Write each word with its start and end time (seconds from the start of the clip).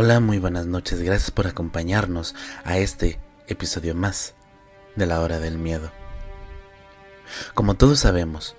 Hola, 0.00 0.20
muy 0.20 0.38
buenas 0.38 0.66
noches. 0.66 1.02
Gracias 1.02 1.32
por 1.32 1.48
acompañarnos 1.48 2.36
a 2.62 2.78
este 2.78 3.18
episodio 3.48 3.96
más 3.96 4.34
de 4.94 5.06
La 5.06 5.20
hora 5.20 5.40
del 5.40 5.58
miedo. 5.58 5.90
Como 7.52 7.74
todos 7.74 7.98
sabemos, 7.98 8.54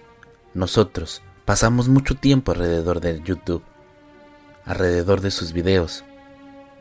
nosotros 0.54 1.22
pasamos 1.46 1.88
mucho 1.88 2.16
tiempo 2.16 2.52
alrededor 2.52 3.00
del 3.00 3.24
YouTube, 3.24 3.64
alrededor 4.66 5.22
de 5.22 5.32
sus 5.32 5.54
videos, 5.54 6.04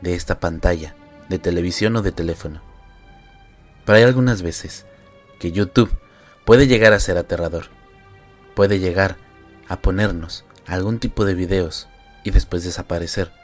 de 0.01 0.15
esta 0.15 0.41
pantalla, 0.41 0.93
de 1.29 1.39
televisión 1.39 1.95
o 1.95 2.01
de 2.01 2.11
teléfono. 2.11 2.61
Pero 3.85 3.97
hay 3.97 4.03
algunas 4.03 4.41
veces 4.41 4.85
que 5.39 5.53
YouTube 5.53 5.97
puede 6.43 6.67
llegar 6.67 6.91
a 6.91 6.99
ser 6.99 7.17
aterrador, 7.17 7.67
puede 8.55 8.79
llegar 8.79 9.15
a 9.69 9.77
ponernos 9.77 10.43
algún 10.67 10.99
tipo 10.99 11.23
de 11.23 11.35
videos 11.35 11.87
y 12.25 12.31
después 12.31 12.65
desaparecer, 12.65 13.38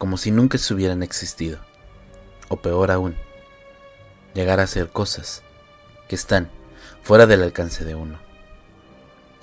como 0.00 0.16
si 0.16 0.30
nunca 0.30 0.56
se 0.56 0.72
hubieran 0.72 1.02
existido. 1.02 1.58
O 2.48 2.56
peor 2.56 2.90
aún, 2.90 3.16
llegar 4.32 4.58
a 4.58 4.62
hacer 4.62 4.88
cosas 4.88 5.42
que 6.08 6.14
están 6.14 6.50
fuera 7.02 7.26
del 7.26 7.42
alcance 7.42 7.84
de 7.84 7.94
uno. 7.94 8.18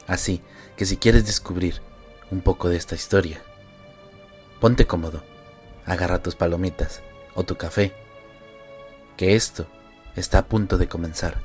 Así 0.07 0.41
que 0.75 0.87
si 0.87 0.97
quieres 0.97 1.27
descubrir 1.27 1.83
un 2.31 2.41
poco 2.41 2.69
de 2.69 2.77
esta 2.77 2.95
historia, 2.95 3.39
ponte 4.59 4.87
cómodo, 4.87 5.23
agarra 5.85 6.23
tus 6.23 6.33
palomitas 6.35 7.03
o 7.35 7.43
tu 7.43 7.55
café, 7.55 7.93
que 9.15 9.35
esto 9.35 9.67
está 10.15 10.39
a 10.39 10.47
punto 10.47 10.79
de 10.79 10.87
comenzar, 10.87 11.43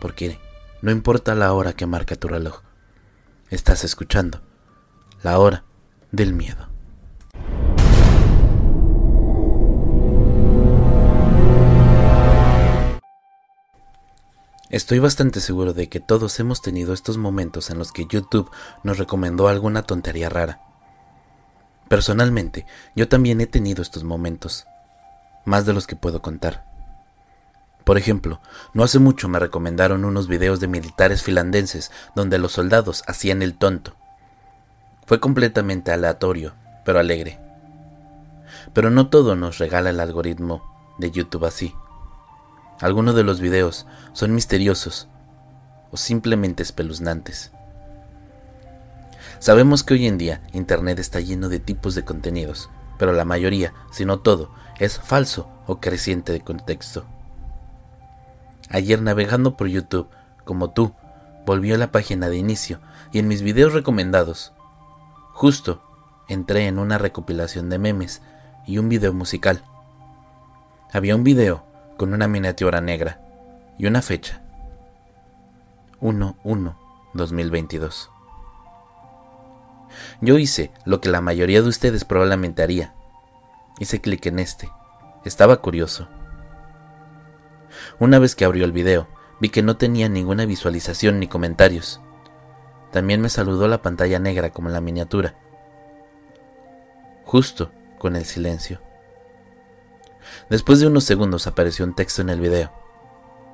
porque 0.00 0.38
no 0.80 0.90
importa 0.90 1.34
la 1.34 1.52
hora 1.52 1.74
que 1.74 1.84
marca 1.84 2.16
tu 2.16 2.28
reloj, 2.28 2.62
Estás 3.50 3.84
escuchando 3.84 4.40
La 5.22 5.38
Hora 5.38 5.64
del 6.10 6.32
Miedo. 6.32 6.74
Estoy 14.74 14.98
bastante 14.98 15.38
seguro 15.38 15.72
de 15.72 15.88
que 15.88 16.00
todos 16.00 16.40
hemos 16.40 16.60
tenido 16.60 16.94
estos 16.94 17.16
momentos 17.16 17.70
en 17.70 17.78
los 17.78 17.92
que 17.92 18.06
YouTube 18.06 18.50
nos 18.82 18.98
recomendó 18.98 19.46
alguna 19.46 19.82
tontería 19.82 20.28
rara. 20.28 20.62
Personalmente, 21.86 22.66
yo 22.96 23.06
también 23.06 23.40
he 23.40 23.46
tenido 23.46 23.82
estos 23.82 24.02
momentos, 24.02 24.66
más 25.44 25.64
de 25.64 25.74
los 25.74 25.86
que 25.86 25.94
puedo 25.94 26.22
contar. 26.22 26.64
Por 27.84 27.98
ejemplo, 27.98 28.40
no 28.72 28.82
hace 28.82 28.98
mucho 28.98 29.28
me 29.28 29.38
recomendaron 29.38 30.04
unos 30.04 30.26
videos 30.26 30.58
de 30.58 30.66
militares 30.66 31.22
finlandeses 31.22 31.92
donde 32.16 32.38
los 32.38 32.50
soldados 32.50 33.04
hacían 33.06 33.42
el 33.42 33.56
tonto. 33.56 33.94
Fue 35.06 35.20
completamente 35.20 35.92
aleatorio, 35.92 36.52
pero 36.84 36.98
alegre. 36.98 37.38
Pero 38.72 38.90
no 38.90 39.08
todo 39.08 39.36
nos 39.36 39.58
regala 39.58 39.90
el 39.90 40.00
algoritmo 40.00 40.64
de 40.98 41.12
YouTube 41.12 41.44
así. 41.44 41.72
Algunos 42.80 43.14
de 43.14 43.22
los 43.22 43.40
videos 43.40 43.86
son 44.12 44.34
misteriosos 44.34 45.08
o 45.90 45.96
simplemente 45.96 46.62
espeluznantes. 46.62 47.52
Sabemos 49.38 49.84
que 49.84 49.94
hoy 49.94 50.06
en 50.06 50.18
día 50.18 50.42
Internet 50.52 50.98
está 50.98 51.20
lleno 51.20 51.48
de 51.48 51.60
tipos 51.60 51.94
de 51.94 52.04
contenidos, 52.04 52.70
pero 52.98 53.12
la 53.12 53.24
mayoría, 53.24 53.74
si 53.92 54.04
no 54.04 54.20
todo, 54.20 54.50
es 54.78 54.98
falso 54.98 55.48
o 55.66 55.80
creciente 55.80 56.32
de 56.32 56.40
contexto. 56.40 57.04
Ayer 58.70 59.00
navegando 59.00 59.56
por 59.56 59.68
YouTube, 59.68 60.08
como 60.44 60.70
tú, 60.70 60.94
volvió 61.46 61.74
a 61.74 61.78
la 61.78 61.92
página 61.92 62.28
de 62.28 62.36
inicio 62.36 62.80
y 63.12 63.18
en 63.18 63.28
mis 63.28 63.42
videos 63.42 63.72
recomendados. 63.72 64.52
Justo 65.32 65.82
entré 66.28 66.66
en 66.66 66.78
una 66.78 66.98
recopilación 66.98 67.70
de 67.70 67.78
memes 67.78 68.22
y 68.66 68.78
un 68.78 68.88
video 68.88 69.12
musical. 69.12 69.62
Había 70.92 71.14
un 71.14 71.24
video 71.24 71.66
con 71.96 72.12
una 72.12 72.28
miniatura 72.28 72.80
negra 72.80 73.20
y 73.78 73.86
una 73.86 74.02
fecha. 74.02 74.42
1-1-2022. 76.00 78.10
Yo 80.20 80.38
hice 80.38 80.70
lo 80.84 81.00
que 81.00 81.08
la 81.08 81.20
mayoría 81.20 81.62
de 81.62 81.68
ustedes 81.68 82.04
probablemente 82.04 82.62
haría. 82.62 82.94
Hice 83.78 84.00
clic 84.00 84.26
en 84.26 84.38
este. 84.38 84.70
Estaba 85.24 85.58
curioso. 85.58 86.08
Una 87.98 88.18
vez 88.18 88.36
que 88.36 88.44
abrió 88.44 88.64
el 88.64 88.72
video, 88.72 89.08
vi 89.40 89.48
que 89.48 89.62
no 89.62 89.76
tenía 89.76 90.08
ninguna 90.08 90.46
visualización 90.46 91.20
ni 91.20 91.28
comentarios. 91.28 92.00
También 92.92 93.20
me 93.20 93.28
saludó 93.28 93.68
la 93.68 93.82
pantalla 93.82 94.18
negra 94.18 94.50
como 94.50 94.68
la 94.68 94.80
miniatura. 94.80 95.34
Justo 97.24 97.70
con 97.98 98.16
el 98.16 98.24
silencio. 98.24 98.80
Después 100.50 100.80
de 100.80 100.86
unos 100.86 101.04
segundos 101.04 101.46
apareció 101.46 101.84
un 101.84 101.94
texto 101.94 102.22
en 102.22 102.30
el 102.30 102.40
video. 102.40 102.72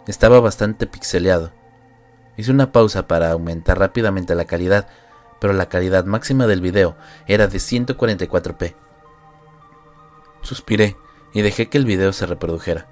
Estaba 0.06 0.41
bastante 0.41 0.87
pixeleado. 0.87 1.53
Hice 2.37 2.51
una 2.51 2.73
pausa 2.73 3.06
para 3.06 3.31
aumentar 3.31 3.78
rápidamente 3.78 4.34
la 4.34 4.45
calidad, 4.45 4.89
pero 5.41 5.53
la 5.53 5.69
calidad 5.69 6.05
máxima 6.05 6.47
del 6.47 6.61
video 6.61 6.97
era 7.27 7.47
de 7.47 7.59
144p. 7.59 8.75
Suspiré 10.43 10.97
y 11.33 11.43
dejé 11.43 11.69
que 11.69 11.78
el 11.78 11.84
video 11.84 12.12
se 12.12 12.27
reprodujera. 12.27 12.89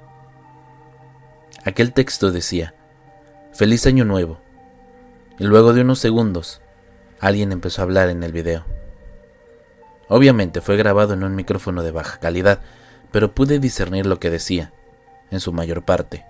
Aquel 1.65 1.93
texto 1.93 2.31
decía, 2.31 2.75
Feliz 3.53 3.87
Año 3.87 4.05
Nuevo. 4.05 4.41
Y 5.39 5.45
luego 5.45 5.73
de 5.73 5.81
unos 5.81 5.99
segundos, 5.99 6.61
alguien 7.21 7.53
empezó 7.53 7.83
a 7.83 7.85
hablar 7.85 8.09
en 8.11 8.23
el 8.23 8.33
video. 8.33 8.65
Obviamente 10.09 10.61
fue 10.61 10.77
grabado 10.77 11.15
en 11.15 11.25
un 11.25 11.35
micrófono 11.35 11.83
de 11.83 11.91
baja 11.91 12.19
calidad, 12.19 12.61
pero 13.11 13.35
pude 13.35 13.59
discernir 13.59 14.07
lo 14.07 14.19
que 14.19 14.31
decía, 14.31 14.73
en 15.31 15.41
su 15.41 15.53
mayor 15.53 15.85
parte. 15.85 16.25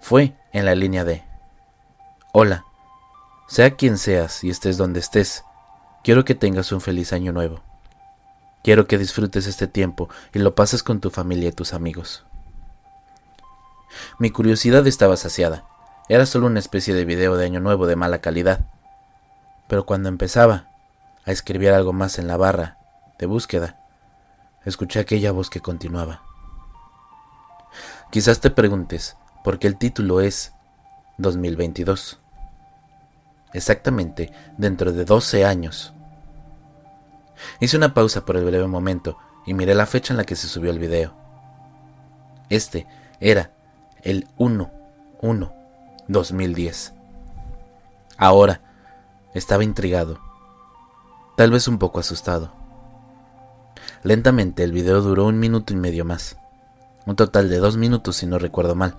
Fue 0.00 0.34
en 0.52 0.64
la 0.64 0.74
línea 0.74 1.04
de, 1.04 1.24
Hola, 2.32 2.64
sea 3.46 3.76
quien 3.76 3.98
seas 3.98 4.42
y 4.42 4.50
estés 4.50 4.76
donde 4.76 5.00
estés, 5.00 5.44
quiero 6.02 6.24
que 6.24 6.34
tengas 6.34 6.72
un 6.72 6.80
feliz 6.80 7.12
año 7.12 7.32
nuevo. 7.32 7.62
Quiero 8.62 8.86
que 8.86 8.98
disfrutes 8.98 9.46
este 9.46 9.66
tiempo 9.66 10.08
y 10.32 10.38
lo 10.38 10.54
pases 10.54 10.82
con 10.82 11.00
tu 11.00 11.10
familia 11.10 11.50
y 11.50 11.52
tus 11.52 11.74
amigos. 11.74 12.24
Mi 14.18 14.30
curiosidad 14.30 14.86
estaba 14.86 15.16
saciada. 15.16 15.64
Era 16.08 16.26
solo 16.26 16.46
una 16.46 16.58
especie 16.58 16.94
de 16.94 17.04
video 17.04 17.36
de 17.36 17.44
Año 17.44 17.60
Nuevo 17.60 17.86
de 17.86 17.96
mala 17.96 18.20
calidad. 18.20 18.66
Pero 19.68 19.86
cuando 19.86 20.08
empezaba 20.08 20.68
a 21.24 21.30
escribir 21.30 21.70
algo 21.70 21.92
más 21.92 22.18
en 22.18 22.26
la 22.26 22.36
barra 22.36 22.78
de 23.18 23.26
búsqueda, 23.26 23.83
escuché 24.64 25.00
aquella 25.00 25.32
voz 25.32 25.50
que 25.50 25.60
continuaba. 25.60 26.22
Quizás 28.10 28.40
te 28.40 28.50
preguntes 28.50 29.16
por 29.42 29.58
qué 29.58 29.66
el 29.66 29.76
título 29.76 30.20
es 30.20 30.52
2022. 31.18 32.20
Exactamente 33.52 34.32
dentro 34.56 34.92
de 34.92 35.04
12 35.04 35.44
años. 35.44 35.92
Hice 37.60 37.76
una 37.76 37.94
pausa 37.94 38.24
por 38.24 38.36
el 38.36 38.44
breve 38.44 38.66
momento 38.66 39.16
y 39.46 39.54
miré 39.54 39.74
la 39.74 39.86
fecha 39.86 40.12
en 40.12 40.18
la 40.18 40.24
que 40.24 40.36
se 40.36 40.48
subió 40.48 40.70
el 40.70 40.78
video. 40.78 41.14
Este 42.48 42.86
era 43.20 43.50
el 44.02 44.28
1-1-2010. 44.38 46.92
Ahora 48.16 48.60
estaba 49.34 49.64
intrigado, 49.64 50.20
tal 51.36 51.50
vez 51.50 51.66
un 51.66 51.78
poco 51.78 51.98
asustado. 51.98 52.63
Lentamente 54.04 54.62
el 54.62 54.72
video 54.72 55.00
duró 55.00 55.24
un 55.24 55.38
minuto 55.38 55.72
y 55.72 55.76
medio 55.76 56.04
más, 56.04 56.36
un 57.06 57.16
total 57.16 57.48
de 57.48 57.56
dos 57.56 57.78
minutos 57.78 58.16
si 58.16 58.26
no 58.26 58.38
recuerdo 58.38 58.74
mal. 58.74 58.94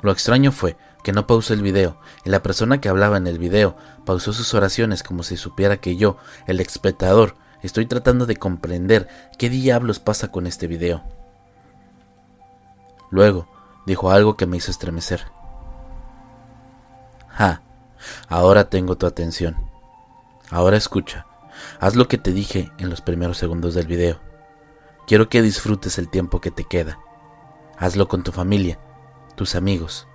Lo 0.00 0.10
extraño 0.12 0.50
fue 0.50 0.78
que 1.04 1.12
no 1.12 1.26
pausó 1.26 1.52
el 1.52 1.60
video 1.60 2.00
y 2.24 2.30
la 2.30 2.42
persona 2.42 2.80
que 2.80 2.88
hablaba 2.88 3.18
en 3.18 3.26
el 3.26 3.38
video 3.38 3.76
pausó 4.06 4.32
sus 4.32 4.54
oraciones 4.54 5.02
como 5.02 5.22
si 5.22 5.36
supiera 5.36 5.76
que 5.76 5.96
yo, 5.96 6.16
el 6.46 6.58
espectador, 6.58 7.36
estoy 7.62 7.84
tratando 7.84 8.24
de 8.24 8.36
comprender 8.36 9.08
qué 9.36 9.50
diablos 9.50 9.98
pasa 9.98 10.28
con 10.28 10.46
este 10.46 10.66
video. 10.66 11.02
Luego, 13.10 13.46
dijo 13.84 14.10
algo 14.10 14.38
que 14.38 14.46
me 14.46 14.56
hizo 14.56 14.70
estremecer. 14.70 15.26
Ja, 17.28 17.60
ahora 18.26 18.70
tengo 18.70 18.96
tu 18.96 19.04
atención. 19.04 19.56
Ahora 20.50 20.78
escucha. 20.78 21.26
Haz 21.78 21.96
lo 21.96 22.08
que 22.08 22.18
te 22.18 22.32
dije 22.32 22.70
en 22.78 22.90
los 22.90 23.00
primeros 23.00 23.38
segundos 23.38 23.74
del 23.74 23.86
video. 23.86 24.20
Quiero 25.06 25.28
que 25.28 25.42
disfrutes 25.42 25.98
el 25.98 26.08
tiempo 26.08 26.40
que 26.40 26.50
te 26.50 26.64
queda 26.64 26.98
Hazlo 27.80 28.08
con 28.08 28.22
tu 28.22 28.30
familia, 28.30 28.78
tus 29.36 29.54
amigos, 29.54 30.06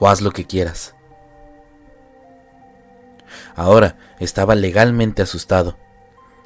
o 0.00 0.08
haz 0.08 0.20
lo 0.20 0.32
que 0.32 0.48
quieras. 0.48 0.96
Ahora 3.54 3.96
estaba 4.18 4.56
legalmente 4.56 5.22
asustado. 5.22 5.78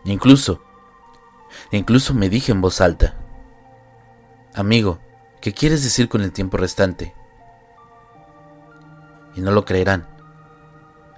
Incluso, 0.04 0.62
incluso 1.70 2.12
me 2.12 2.28
dije 2.28 2.52
en 2.52 2.60
voz 2.60 2.82
alta, 2.82 3.14
Amigo, 4.52 4.98
¿qué 5.40 5.54
quieres 5.54 5.82
decir 5.82 6.10
con 6.10 6.20
el 6.20 6.32
tiempo 6.32 6.58
restante? 6.58 7.14
Y 9.34 9.40
no 9.40 9.52
lo 9.52 9.64
creerán. 9.64 10.06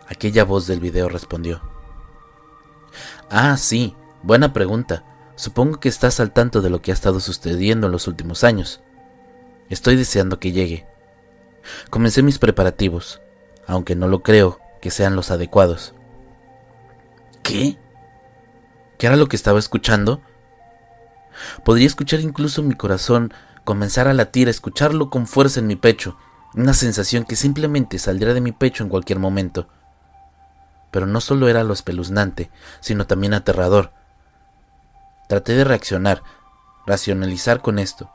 Aquella 0.06 0.44
voz 0.44 0.68
del 0.68 0.78
video 0.78 1.08
respondió. 1.08 1.73
Ah, 3.30 3.56
sí, 3.56 3.96
buena 4.22 4.52
pregunta. 4.52 5.04
Supongo 5.36 5.80
que 5.80 5.88
estás 5.88 6.20
al 6.20 6.32
tanto 6.32 6.62
de 6.62 6.70
lo 6.70 6.80
que 6.80 6.90
ha 6.90 6.94
estado 6.94 7.20
sucediendo 7.20 7.86
en 7.86 7.92
los 7.92 8.06
últimos 8.06 8.44
años. 8.44 8.82
Estoy 9.68 9.96
deseando 9.96 10.38
que 10.38 10.52
llegue. 10.52 10.86
Comencé 11.90 12.22
mis 12.22 12.38
preparativos, 12.38 13.20
aunque 13.66 13.96
no 13.96 14.06
lo 14.08 14.22
creo 14.22 14.60
que 14.80 14.90
sean 14.90 15.16
los 15.16 15.30
adecuados. 15.30 15.94
¿Qué? 17.42 17.78
¿Qué 18.98 19.06
era 19.06 19.16
lo 19.16 19.26
que 19.26 19.36
estaba 19.36 19.58
escuchando? 19.58 20.20
Podría 21.64 21.86
escuchar 21.86 22.20
incluso 22.20 22.62
mi 22.62 22.74
corazón 22.74 23.32
comenzar 23.64 24.06
a 24.08 24.14
latir, 24.14 24.48
escucharlo 24.48 25.10
con 25.10 25.26
fuerza 25.26 25.60
en 25.60 25.66
mi 25.66 25.76
pecho, 25.76 26.16
una 26.54 26.74
sensación 26.74 27.24
que 27.24 27.34
simplemente 27.34 27.98
saldría 27.98 28.34
de 28.34 28.40
mi 28.40 28.52
pecho 28.52 28.84
en 28.84 28.90
cualquier 28.90 29.18
momento. 29.18 29.68
Pero 30.94 31.08
no 31.08 31.20
solo 31.20 31.48
era 31.48 31.64
lo 31.64 31.72
espeluznante, 31.72 32.52
sino 32.78 33.04
también 33.08 33.34
aterrador. 33.34 33.90
Traté 35.28 35.54
de 35.54 35.64
reaccionar, 35.64 36.22
racionalizar 36.86 37.60
con 37.62 37.80
esto. 37.80 38.12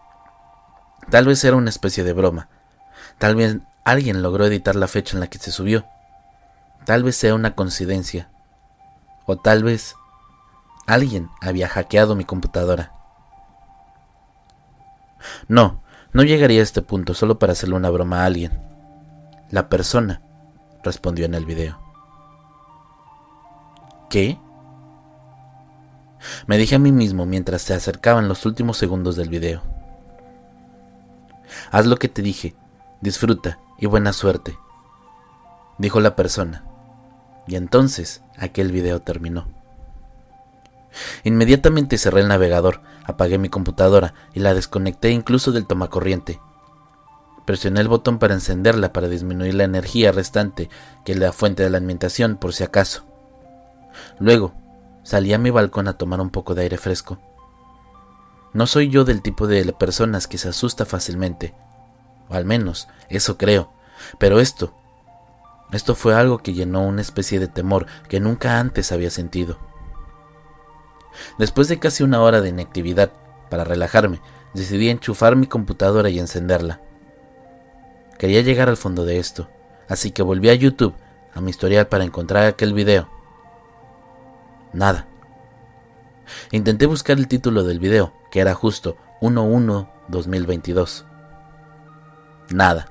Tal 1.09 1.25
vez 1.25 1.43
era 1.43 1.57
una 1.57 1.71
especie 1.71 2.05
de 2.05 2.13
broma. 2.13 2.47
Tal 3.17 3.35
vez 3.35 3.57
alguien 3.83 4.21
logró 4.21 4.45
editar 4.45 4.77
la 4.77 4.87
fecha 4.87 5.17
en 5.17 5.19
la 5.19 5.27
que 5.27 5.39
se 5.39 5.51
subió. 5.51 5.87
Tal 6.85 7.03
vez 7.03 7.17
sea 7.17 7.35
una 7.35 7.53
coincidencia. 7.53 8.29
O 9.25 9.35
tal 9.35 9.61
vez 9.61 9.95
alguien 10.87 11.29
había 11.41 11.67
hackeado 11.67 12.15
mi 12.15 12.23
computadora. 12.23 12.93
No, 15.49 15.83
no 16.13 16.23
llegaría 16.23 16.61
a 16.61 16.63
este 16.63 16.81
punto 16.81 17.13
solo 17.13 17.39
para 17.39 17.51
hacerle 17.51 17.75
una 17.75 17.89
broma 17.89 18.21
a 18.21 18.25
alguien. 18.25 18.57
La 19.51 19.67
persona, 19.67 20.21
respondió 20.81 21.25
en 21.25 21.33
el 21.33 21.45
video. 21.45 21.88
¿Qué? 24.09 24.39
Me 26.47 26.57
dije 26.57 26.75
a 26.75 26.79
mí 26.79 26.91
mismo 26.91 27.25
mientras 27.25 27.61
se 27.61 27.73
acercaban 27.73 28.27
los 28.27 28.45
últimos 28.45 28.77
segundos 28.77 29.15
del 29.15 29.29
video. 29.29 29.61
Haz 31.71 31.85
lo 31.85 31.97
que 31.97 32.09
te 32.09 32.21
dije, 32.21 32.55
disfruta 33.01 33.59
y 33.77 33.85
buena 33.85 34.11
suerte, 34.13 34.57
dijo 35.77 35.99
la 35.99 36.15
persona. 36.15 36.65
Y 37.47 37.55
entonces 37.55 38.23
aquel 38.37 38.71
video 38.71 39.01
terminó. 39.01 39.47
Inmediatamente 41.23 41.97
cerré 41.97 42.21
el 42.21 42.27
navegador, 42.27 42.81
apagué 43.05 43.37
mi 43.37 43.49
computadora 43.49 44.13
y 44.33 44.39
la 44.39 44.53
desconecté 44.53 45.11
incluso 45.11 45.51
del 45.51 45.67
tomacorriente. 45.67 46.39
Presioné 47.45 47.81
el 47.81 47.87
botón 47.87 48.19
para 48.19 48.33
encenderla 48.33 48.91
para 48.91 49.07
disminuir 49.07 49.55
la 49.55 49.63
energía 49.63 50.11
restante 50.11 50.69
que 51.05 51.13
es 51.13 51.19
la 51.19 51.31
fuente 51.31 51.63
de 51.63 51.69
la 51.69 51.77
alimentación 51.77 52.37
por 52.37 52.53
si 52.53 52.63
acaso. 52.63 53.08
Luego, 54.19 54.53
salí 55.03 55.33
a 55.33 55.37
mi 55.37 55.49
balcón 55.49 55.87
a 55.87 55.97
tomar 55.97 56.21
un 56.21 56.29
poco 56.29 56.55
de 56.55 56.63
aire 56.63 56.77
fresco. 56.77 57.19
No 58.53 58.67
soy 58.67 58.89
yo 58.89 59.05
del 59.05 59.21
tipo 59.21 59.47
de 59.47 59.71
personas 59.73 60.27
que 60.27 60.37
se 60.37 60.49
asusta 60.49 60.85
fácilmente, 60.85 61.53
al 62.29 62.45
menos 62.45 62.87
eso 63.09 63.37
creo, 63.37 63.71
pero 64.17 64.39
esto, 64.39 64.73
esto 65.71 65.93
fue 65.93 66.15
algo 66.15 66.39
que 66.39 66.53
llenó 66.53 66.85
una 66.85 67.01
especie 67.01 67.39
de 67.39 67.47
temor 67.47 67.85
que 68.07 68.19
nunca 68.19 68.59
antes 68.59 68.91
había 68.91 69.11
sentido. 69.11 69.59
Después 71.37 71.67
de 71.67 71.79
casi 71.79 72.03
una 72.03 72.21
hora 72.21 72.41
de 72.41 72.49
inactividad, 72.49 73.11
para 73.49 73.63
relajarme, 73.63 74.21
decidí 74.53 74.89
enchufar 74.89 75.35
mi 75.35 75.47
computadora 75.47 76.09
y 76.09 76.19
encenderla. 76.19 76.81
Quería 78.17 78.41
llegar 78.41 78.69
al 78.69 78.77
fondo 78.77 79.05
de 79.05 79.19
esto, 79.19 79.47
así 79.87 80.11
que 80.11 80.23
volví 80.23 80.49
a 80.49 80.55
YouTube, 80.55 80.95
a 81.33 81.41
mi 81.41 81.51
historial 81.51 81.87
para 81.87 82.03
encontrar 82.03 82.45
aquel 82.45 82.73
video. 82.73 83.07
Nada. 84.73 85.07
Intenté 86.51 86.85
buscar 86.85 87.17
el 87.17 87.27
título 87.27 87.63
del 87.63 87.79
video, 87.79 88.13
que 88.31 88.39
era 88.39 88.53
justo 88.53 88.97
1-1-2022. 89.21 91.05
Nada. 92.51 92.87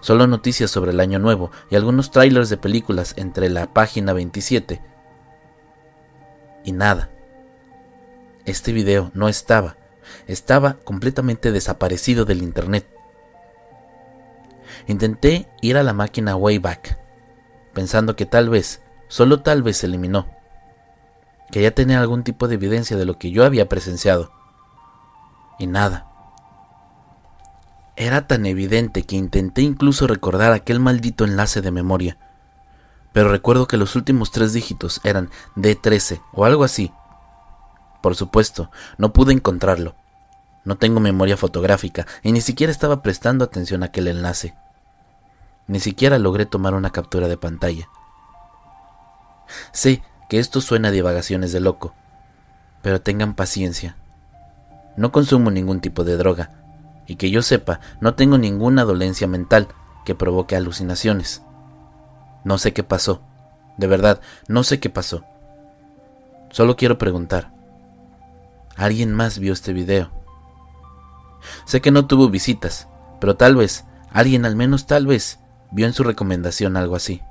Solo 0.00 0.26
noticias 0.26 0.70
sobre 0.70 0.90
el 0.90 1.00
año 1.00 1.18
nuevo 1.18 1.50
y 1.70 1.76
algunos 1.76 2.10
trailers 2.10 2.48
de 2.48 2.56
películas 2.56 3.14
entre 3.16 3.48
la 3.48 3.72
página 3.72 4.12
27 4.12 4.80
y 6.64 6.72
nada. 6.72 7.10
Este 8.44 8.72
video 8.72 9.10
no 9.14 9.28
estaba, 9.28 9.76
estaba 10.26 10.74
completamente 10.84 11.52
desaparecido 11.52 12.24
del 12.24 12.42
internet. 12.42 12.86
Intenté 14.86 15.48
ir 15.60 15.76
a 15.76 15.82
la 15.82 15.92
máquina 15.92 16.36
Wayback, 16.36 16.98
pensando 17.72 18.16
que 18.16 18.26
tal 18.26 18.48
vez, 18.48 18.80
solo 19.08 19.42
tal 19.42 19.62
vez 19.62 19.78
se 19.78 19.86
eliminó, 19.86 20.37
que 21.50 21.62
ya 21.62 21.70
tenía 21.70 22.00
algún 22.00 22.24
tipo 22.24 22.48
de 22.48 22.54
evidencia 22.54 22.96
de 22.96 23.04
lo 23.04 23.18
que 23.18 23.30
yo 23.30 23.44
había 23.44 23.68
presenciado. 23.68 24.30
Y 25.58 25.66
nada. 25.66 26.06
Era 27.96 28.26
tan 28.26 28.46
evidente 28.46 29.02
que 29.02 29.16
intenté 29.16 29.62
incluso 29.62 30.06
recordar 30.06 30.52
aquel 30.52 30.78
maldito 30.78 31.24
enlace 31.24 31.60
de 31.60 31.70
memoria 31.70 32.18
pero 33.18 33.30
recuerdo 33.30 33.66
que 33.66 33.76
los 33.76 33.96
últimos 33.96 34.30
tres 34.30 34.52
dígitos 34.52 35.00
eran 35.02 35.30
D13 35.56 36.22
o 36.32 36.44
algo 36.44 36.62
así. 36.62 36.92
Por 38.00 38.14
supuesto, 38.14 38.70
no 38.96 39.12
pude 39.12 39.32
encontrarlo. 39.32 39.96
No 40.64 40.76
tengo 40.76 41.00
memoria 41.00 41.36
fotográfica 41.36 42.06
y 42.22 42.32
ni 42.32 42.40
siquiera 42.40 42.70
estaba 42.70 43.02
prestando 43.02 43.44
atención 43.44 43.82
a 43.82 43.86
aquel 43.86 44.08
enlace. 44.08 44.54
Ni 45.66 45.80
siquiera 45.80 46.18
logré 46.18 46.46
tomar 46.46 46.74
una 46.74 46.90
captura 46.90 47.28
de 47.28 47.36
pantalla. 47.36 47.88
Sé 49.72 50.02
que 50.28 50.38
esto 50.38 50.60
suena 50.60 50.88
a 50.88 50.92
divagaciones 50.92 51.52
de 51.52 51.60
loco, 51.60 51.94
pero 52.82 53.00
tengan 53.00 53.34
paciencia. 53.34 53.96
No 54.96 55.12
consumo 55.12 55.50
ningún 55.50 55.80
tipo 55.80 56.04
de 56.04 56.16
droga, 56.16 56.50
y 57.06 57.16
que 57.16 57.30
yo 57.30 57.42
sepa, 57.42 57.80
no 58.00 58.14
tengo 58.14 58.36
ninguna 58.36 58.84
dolencia 58.84 59.26
mental 59.26 59.68
que 60.04 60.14
provoque 60.14 60.56
alucinaciones. 60.56 61.42
No 62.44 62.58
sé 62.58 62.72
qué 62.72 62.82
pasó. 62.82 63.22
De 63.78 63.86
verdad, 63.86 64.20
no 64.48 64.62
sé 64.62 64.80
qué 64.80 64.90
pasó. 64.90 65.24
Solo 66.50 66.76
quiero 66.76 66.98
preguntar. 66.98 67.50
¿Alguien 68.76 69.14
más 69.14 69.38
vio 69.38 69.52
este 69.52 69.72
video? 69.72 70.10
Sé 71.64 71.80
que 71.80 71.90
no 71.90 72.06
tuvo 72.06 72.28
visitas, 72.28 72.88
pero 73.20 73.36
tal 73.36 73.56
vez, 73.56 73.84
alguien 74.10 74.44
al 74.44 74.56
menos 74.56 74.86
tal 74.86 75.06
vez, 75.06 75.38
vio 75.70 75.86
en 75.86 75.92
su 75.92 76.04
recomendación 76.04 76.76
algo 76.76 76.96
así. 76.96 77.22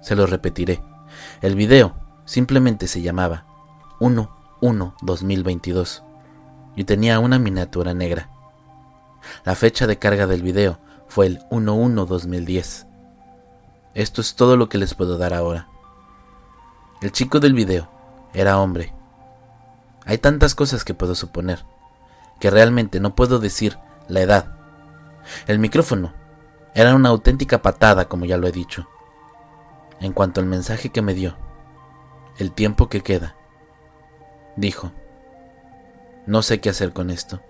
Se 0.00 0.16
lo 0.16 0.26
repetiré. 0.26 0.87
El 1.40 1.54
video 1.54 1.94
simplemente 2.24 2.88
se 2.88 3.00
llamaba 3.00 3.46
1-1-2022 4.00 6.02
y 6.74 6.82
tenía 6.82 7.20
una 7.20 7.38
miniatura 7.38 7.94
negra. 7.94 8.28
La 9.44 9.54
fecha 9.54 9.86
de 9.86 9.98
carga 9.98 10.26
del 10.26 10.42
video 10.42 10.80
fue 11.06 11.26
el 11.26 11.38
1-1-2010. 11.50 12.88
Esto 13.94 14.20
es 14.20 14.34
todo 14.34 14.56
lo 14.56 14.68
que 14.68 14.78
les 14.78 14.94
puedo 14.94 15.16
dar 15.16 15.32
ahora. 15.32 15.68
El 17.00 17.12
chico 17.12 17.38
del 17.38 17.54
video 17.54 17.88
era 18.34 18.58
hombre. 18.58 18.92
Hay 20.04 20.18
tantas 20.18 20.56
cosas 20.56 20.84
que 20.84 20.94
puedo 20.94 21.14
suponer, 21.14 21.64
que 22.40 22.50
realmente 22.50 22.98
no 22.98 23.14
puedo 23.14 23.38
decir 23.38 23.78
la 24.08 24.22
edad. 24.22 24.56
El 25.46 25.60
micrófono 25.60 26.14
era 26.74 26.96
una 26.96 27.10
auténtica 27.10 27.62
patada, 27.62 28.08
como 28.08 28.24
ya 28.24 28.38
lo 28.38 28.48
he 28.48 28.52
dicho. 28.52 28.88
En 30.00 30.12
cuanto 30.12 30.40
al 30.40 30.46
mensaje 30.46 30.90
que 30.90 31.02
me 31.02 31.14
dio, 31.14 31.36
el 32.38 32.52
tiempo 32.52 32.88
que 32.88 33.02
queda, 33.02 33.36
dijo, 34.56 34.92
no 36.26 36.42
sé 36.42 36.60
qué 36.60 36.70
hacer 36.70 36.92
con 36.92 37.10
esto. 37.10 37.40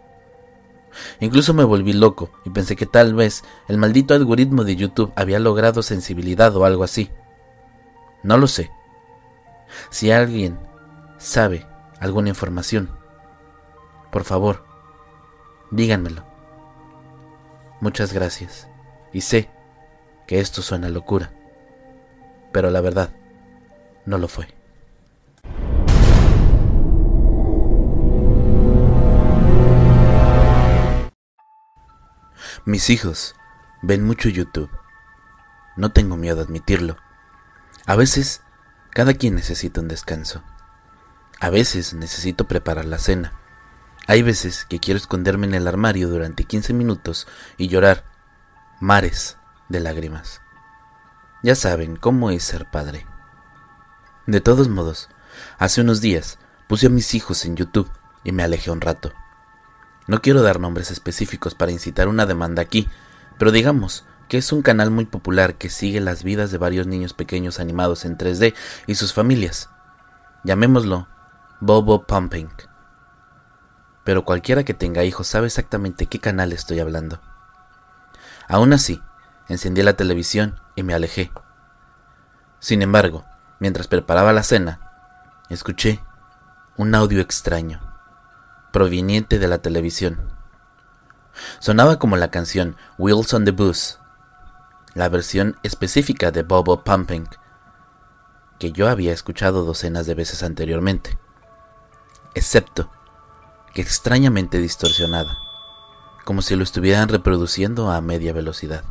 Incluso 1.21 1.53
me 1.53 1.65
volví 1.65 1.93
loco 1.93 2.31
y 2.45 2.51
pensé 2.51 2.77
que 2.77 2.87
tal 2.87 3.15
vez 3.15 3.45
el 3.69 3.77
maldito 3.77 4.15
algoritmo 4.15 4.65
de 4.65 4.77
YouTube 4.77 5.13
había 5.17 5.39
logrado 5.39 5.83
sensibilidad 5.83 6.57
o 6.57 6.65
algo 6.65 6.85
así. 6.85 7.11
No 8.23 8.39
lo 8.39 8.47
sé. 8.47 8.71
Si 9.91 10.11
alguien 10.11 10.59
sabe 11.19 11.67
alguna 12.01 12.31
información, 12.31 12.91
por 14.11 14.25
favor, 14.25 14.65
díganmelo. 15.71 16.25
Muchas 17.81 18.13
gracias. 18.13 18.69
Y 19.13 19.21
sé 19.21 19.51
que 20.27 20.41
esto 20.41 20.63
suena 20.63 20.89
locura, 20.89 21.33
pero 22.59 22.73
la 22.73 22.81
verdad, 22.81 23.15
no 24.05 24.19
lo 24.19 24.27
fue. 24.27 24.53
Mis 32.65 32.91
hijos 32.91 33.37
ven 33.83 34.05
mucho 34.05 34.29
YouTube. 34.29 34.69
No 35.77 35.93
tengo 35.93 36.17
miedo 36.17 36.41
a 36.41 36.43
admitirlo. 36.43 36.97
A 37.87 37.95
veces, 37.95 38.43
cada 38.91 39.15
quien 39.15 39.37
necesita 39.37 39.81
un 39.81 39.87
descanso. 39.87 40.43
A 41.39 41.51
veces 41.51 41.95
necesito 41.95 42.49
preparar 42.49 42.87
la 42.87 42.99
cena. 42.99 43.35
Hay 44.09 44.23
veces 44.23 44.67
que 44.69 44.81
quiero 44.81 44.99
esconderme 44.99 45.47
en 45.47 45.55
el 45.55 45.69
armario 45.69 46.09
durante 46.09 46.43
15 46.43 46.73
minutos 46.73 47.29
y 47.57 47.69
llorar 47.69 48.05
mares 48.81 49.37
de 49.69 49.79
lágrimas. 49.79 50.41
Ya 51.43 51.55
saben 51.55 51.97
cómo 51.97 52.31
es 52.31 52.43
ser 52.43 52.67
padre. 52.71 53.07
De 54.27 54.41
todos 54.41 54.69
modos, 54.69 55.09
hace 55.59 55.81
unos 55.81 56.01
días 56.01 56.39
puse 56.67 56.87
a 56.87 56.91
mis 56.91 57.15
hijos 57.15 57.45
en 57.45 57.57
YouTube 57.57 57.91
y 58.25 58.33
me 58.33 58.43
alejé 58.43 58.71
un 58.71 58.81
rato. 58.81 59.13
No 60.07 60.21
quiero 60.21 60.43
dar 60.43 60.59
nombres 60.59 60.91
específicos 60.91 61.55
para 61.55 61.71
incitar 61.71 62.09
una 62.09 62.27
demanda 62.27 62.63
aquí, 62.63 62.89
pero 63.39 63.53
digamos 63.53 64.05
que 64.29 64.39
es 64.39 64.53
un 64.53 64.63
canal 64.63 64.91
muy 64.91 65.07
popular 65.07 65.55
que 65.55 65.71
sigue 65.71 66.01
las 66.01 66.25
vidas 66.25 66.51
de 66.51 66.59
varios 66.59 66.87
niños 66.87 67.15
pequeños 67.15 67.61
animados 67.61 68.05
en 68.05 68.19
3D 68.19 68.55
y 68.87 68.95
sus 68.97 69.13
familias. 69.13 69.71
Llamémoslo 70.45 71.09
Bobo 71.61 72.05
Pumping. 72.05 72.51
Pero 74.05 74.25
cualquiera 74.25 74.65
que 74.65 74.75
tenga 74.75 75.05
hijos 75.05 75.27
sabe 75.27 75.47
exactamente 75.47 76.07
qué 76.07 76.19
canal 76.19 76.53
estoy 76.53 76.81
hablando. 76.81 77.21
Aún 78.49 78.73
así, 78.73 79.03
encendí 79.49 79.83
la 79.83 79.95
televisión 79.95 80.61
y 80.77 80.83
me 80.83 80.95
alejé. 80.95 81.33
Sin 82.61 82.83
embargo, 82.83 83.25
mientras 83.61 83.89
preparaba 83.89 84.33
la 84.33 84.43
cena, 84.43 84.81
escuché 85.49 86.01
un 86.77 86.95
audio 86.95 87.21
extraño 87.21 87.81
proveniente 88.73 89.39
de 89.39 89.49
la 89.49 89.59
televisión. 89.59 90.33
Sonaba 91.59 91.99
como 91.99 92.17
la 92.17 92.31
canción 92.31 92.77
Wheels 92.99 93.33
on 93.33 93.45
the 93.45 93.51
Bus, 93.53 93.99
la 94.95 95.09
versión 95.09 95.57
específica 95.63 96.31
de 96.31 96.43
Bobo 96.43 96.85
Pumping, 96.85 97.29
que 98.59 98.73
yo 98.73 98.89
había 98.89 99.13
escuchado 99.13 99.65
docenas 99.65 100.07
de 100.07 100.15
veces 100.15 100.43
anteriormente, 100.43 101.19
excepto 102.35 102.91
que 103.73 103.83
extrañamente 103.83 104.59
distorsionada, 104.59 105.39
como 106.25 106.43
si 106.43 106.57
lo 106.57 106.65
estuvieran 106.65 107.09
reproduciendo 107.09 107.91
a 107.91 108.01
media 108.01 108.33
velocidad. 108.33 108.85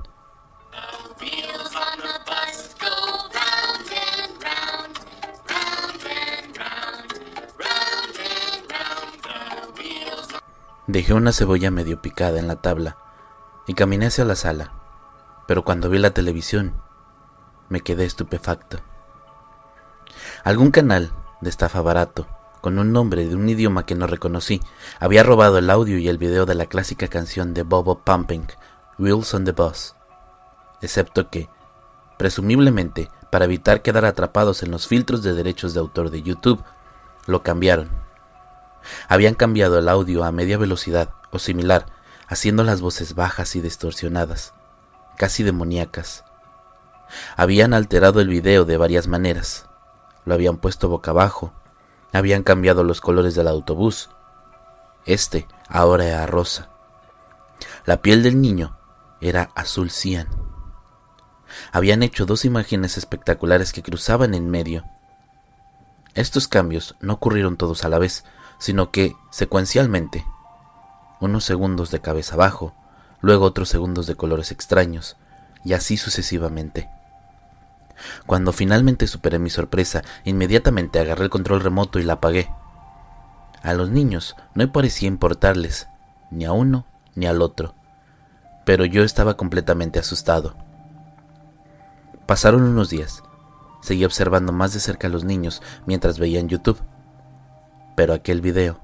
Dejé 10.88 11.14
una 11.14 11.34
cebolla 11.34 11.70
medio 11.70 12.02
picada 12.02 12.40
en 12.40 12.48
la 12.48 12.62
tabla 12.62 12.96
y 13.68 13.74
caminé 13.74 14.06
hacia 14.06 14.24
la 14.24 14.38
sala, 14.38 14.72
pero 15.46 15.66
cuando 15.66 15.90
vi 15.90 16.00
la 16.00 16.12
televisión 16.12 16.82
me 17.68 17.82
quedé 17.82 18.06
estupefacto. 18.06 18.78
Algún 20.46 20.72
canal 20.72 21.12
de 21.42 21.50
estafa 21.50 21.82
barato, 21.82 22.26
con 22.62 22.80
un 22.80 22.94
nombre 22.94 23.28
de 23.28 23.36
un 23.36 23.50
idioma 23.50 23.86
que 23.86 23.96
no 23.96 24.08
reconocí, 24.08 24.62
había 25.02 25.24
robado 25.24 25.58
el 25.58 25.70
audio 25.70 25.98
y 25.98 26.08
el 26.08 26.18
video 26.18 26.46
de 26.46 26.56
la 26.56 26.68
clásica 26.68 27.10
canción 27.10 27.54
de 27.54 27.64
Bobo 27.64 28.00
Pumping, 28.00 28.48
Wheels 28.98 29.34
on 29.34 29.44
the 29.44 29.52
Bus, 29.52 29.94
excepto 30.82 31.30
que, 31.30 31.50
presumiblemente 32.18 33.12
para 33.30 33.44
evitar 33.44 33.82
quedar 33.82 34.06
atrapados 34.06 34.64
en 34.64 34.72
los 34.72 34.88
filtros 34.88 35.22
de 35.22 35.34
derechos 35.34 35.74
de 35.74 35.82
autor 35.82 36.12
de 36.12 36.22
YouTube, 36.22 36.64
lo 37.26 37.44
cambiaron 37.44 38.07
habían 39.08 39.36
cambiado 39.36 39.80
el 39.80 39.90
audio 39.90 40.24
a 40.24 40.32
media 40.32 40.58
velocidad 40.58 41.10
o 41.32 41.40
similar, 41.40 41.86
haciendo 42.28 42.64
las 42.64 42.82
voces 42.82 43.16
bajas 43.16 43.56
y 43.56 43.62
distorsionadas, 43.62 44.54
casi 45.18 45.44
demoníacas. 45.44 46.24
Habían 47.36 47.74
alterado 47.74 48.20
el 48.20 48.28
video 48.28 48.66
de 48.66 48.78
varias 48.78 49.08
maneras. 49.08 49.68
Lo 50.26 50.34
habían 50.34 50.58
puesto 50.58 50.90
boca 50.90 51.12
abajo. 51.12 51.54
Habían 52.12 52.44
cambiado 52.44 52.84
los 52.84 53.02
colores 53.02 53.36
del 53.36 53.48
autobús. 53.48 54.10
Este 55.06 55.48
ahora 55.70 56.06
era 56.06 56.26
rosa. 56.26 56.70
La 57.86 58.02
piel 58.02 58.24
del 58.24 58.42
niño 58.42 58.78
era 59.22 59.52
azul 59.56 59.90
cian. 59.90 60.28
Habían 61.72 62.04
hecho 62.04 62.26
dos 62.26 62.46
imágenes 62.46 62.98
espectaculares 62.98 63.72
que 63.72 63.82
cruzaban 63.82 64.34
en 64.34 64.50
medio. 64.50 64.84
Estos 66.14 66.48
cambios 66.48 66.96
no 67.00 67.14
ocurrieron 67.14 67.58
todos 67.58 67.86
a 67.86 67.90
la 67.90 68.00
vez, 68.00 68.26
sino 68.60 68.92
que 68.92 69.16
secuencialmente, 69.30 70.26
unos 71.20 71.44
segundos 71.44 71.92
de 71.92 72.02
cabeza 72.02 72.36
abajo, 72.36 72.74
luego 73.22 73.46
otros 73.46 73.70
segundos 73.70 74.08
de 74.08 74.16
colores 74.16 74.52
extraños, 74.52 75.18
y 75.64 75.74
así 75.74 75.98
sucesivamente. 75.98 76.90
Cuando 78.26 78.54
finalmente 78.54 79.08
superé 79.08 79.40
mi 79.40 79.50
sorpresa, 79.50 80.04
inmediatamente 80.24 81.00
agarré 81.00 81.26
el 81.26 81.30
control 81.30 81.62
remoto 81.62 82.00
y 82.00 82.04
la 82.04 82.14
apagué. 82.14 82.50
A 83.64 83.74
los 83.74 83.90
niños 83.90 84.36
no 84.54 84.72
parecía 84.72 85.08
importarles, 85.08 85.88
ni 86.30 86.46
a 86.46 86.52
uno 86.52 86.86
ni 87.16 87.26
al 87.26 87.42
otro, 87.42 87.74
pero 88.66 88.86
yo 88.86 89.04
estaba 89.04 89.36
completamente 89.36 89.98
asustado. 89.98 90.56
Pasaron 92.28 92.64
unos 92.64 92.90
días. 92.90 93.24
Seguí 93.82 94.06
observando 94.06 94.52
más 94.52 94.74
de 94.74 94.80
cerca 94.80 95.08
a 95.08 95.10
los 95.10 95.24
niños 95.24 95.62
mientras 95.86 96.20
veían 96.20 96.50
YouTube 96.50 96.82
pero 97.98 98.14
aquel 98.14 98.42
video 98.42 98.80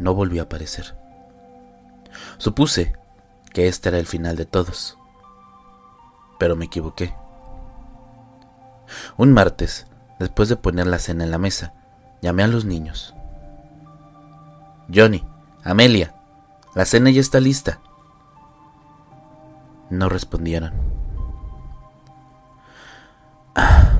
no 0.00 0.12
volvió 0.12 0.42
a 0.42 0.46
aparecer. 0.46 0.96
Supuse 2.38 2.92
que 3.52 3.68
este 3.68 3.88
era 3.88 4.00
el 4.00 4.06
final 4.06 4.34
de 4.34 4.46
todos, 4.46 4.98
pero 6.36 6.56
me 6.56 6.64
equivoqué. 6.64 7.14
Un 9.16 9.32
martes, 9.32 9.86
después 10.18 10.48
de 10.48 10.56
poner 10.56 10.88
la 10.88 10.98
cena 10.98 11.22
en 11.22 11.30
la 11.30 11.38
mesa, 11.38 11.74
llamé 12.20 12.42
a 12.42 12.48
los 12.48 12.64
niños. 12.64 13.14
Johnny, 14.92 15.24
Amelia, 15.62 16.16
la 16.74 16.84
cena 16.84 17.10
ya 17.10 17.20
está 17.20 17.38
lista. 17.38 17.78
No 19.88 20.08
respondieron. 20.08 20.72
Ah, 23.54 23.92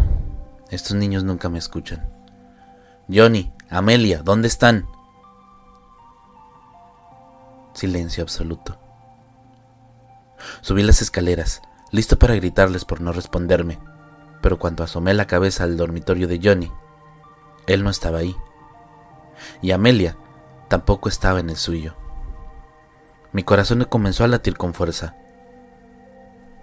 estos 0.68 0.96
niños 0.96 1.22
nunca 1.22 1.48
me 1.48 1.60
escuchan. 1.60 2.15
Johnny, 3.08 3.52
Amelia, 3.70 4.22
¿dónde 4.22 4.48
están? 4.48 4.88
Silencio 7.72 8.22
absoluto. 8.22 8.78
Subí 10.60 10.82
las 10.82 11.02
escaleras, 11.02 11.62
listo 11.92 12.18
para 12.18 12.34
gritarles 12.34 12.84
por 12.84 13.00
no 13.00 13.12
responderme, 13.12 13.78
pero 14.42 14.58
cuando 14.58 14.82
asomé 14.82 15.14
la 15.14 15.26
cabeza 15.26 15.62
al 15.62 15.76
dormitorio 15.76 16.26
de 16.26 16.40
Johnny, 16.42 16.72
él 17.68 17.84
no 17.84 17.90
estaba 17.90 18.18
ahí. 18.18 18.34
Y 19.62 19.70
Amelia 19.70 20.16
tampoco 20.68 21.08
estaba 21.08 21.38
en 21.38 21.50
el 21.50 21.56
suyo. 21.56 21.94
Mi 23.32 23.44
corazón 23.44 23.84
comenzó 23.84 24.24
a 24.24 24.28
latir 24.28 24.56
con 24.56 24.74
fuerza. 24.74 25.14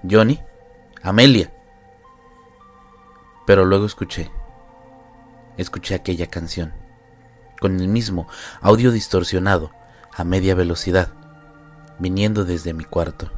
Johnny, 0.10 0.42
Amelia. 1.02 1.54
Pero 3.46 3.64
luego 3.64 3.86
escuché, 3.86 4.32
escuché 5.58 5.96
aquella 5.96 6.28
canción 6.28 6.74
con 7.64 7.80
el 7.80 7.88
mismo 7.88 8.28
audio 8.60 8.92
distorsionado 8.92 9.72
a 10.14 10.26
media 10.26 10.54
velocidad, 10.54 11.14
viniendo 11.98 12.44
desde 12.44 12.74
mi 12.74 12.84
cuarto. 12.84 13.32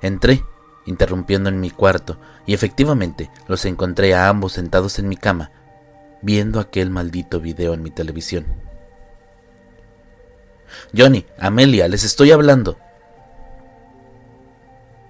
Entré, 0.00 0.42
interrumpiendo 0.86 1.50
en 1.50 1.60
mi 1.60 1.70
cuarto, 1.70 2.18
y 2.46 2.54
efectivamente 2.54 3.30
los 3.48 3.66
encontré 3.66 4.14
a 4.14 4.30
ambos 4.30 4.52
sentados 4.52 4.98
en 4.98 5.08
mi 5.08 5.16
cama, 5.18 5.50
viendo 6.22 6.58
aquel 6.58 6.88
maldito 6.88 7.38
video 7.38 7.74
en 7.74 7.82
mi 7.82 7.90
televisión. 7.90 8.46
Johnny, 10.96 11.26
Amelia, 11.38 11.86
les 11.86 12.02
estoy 12.02 12.32
hablando. 12.32 12.78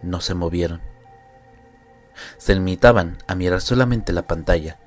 No 0.03 0.21
se 0.21 0.35
movieron. 0.35 0.81
Se 2.37 2.55
limitaban 2.55 3.19
a 3.29 3.37
mirar 3.37 3.61
solamente 3.61 4.13
la 4.13 4.27
pantalla, 4.27 4.79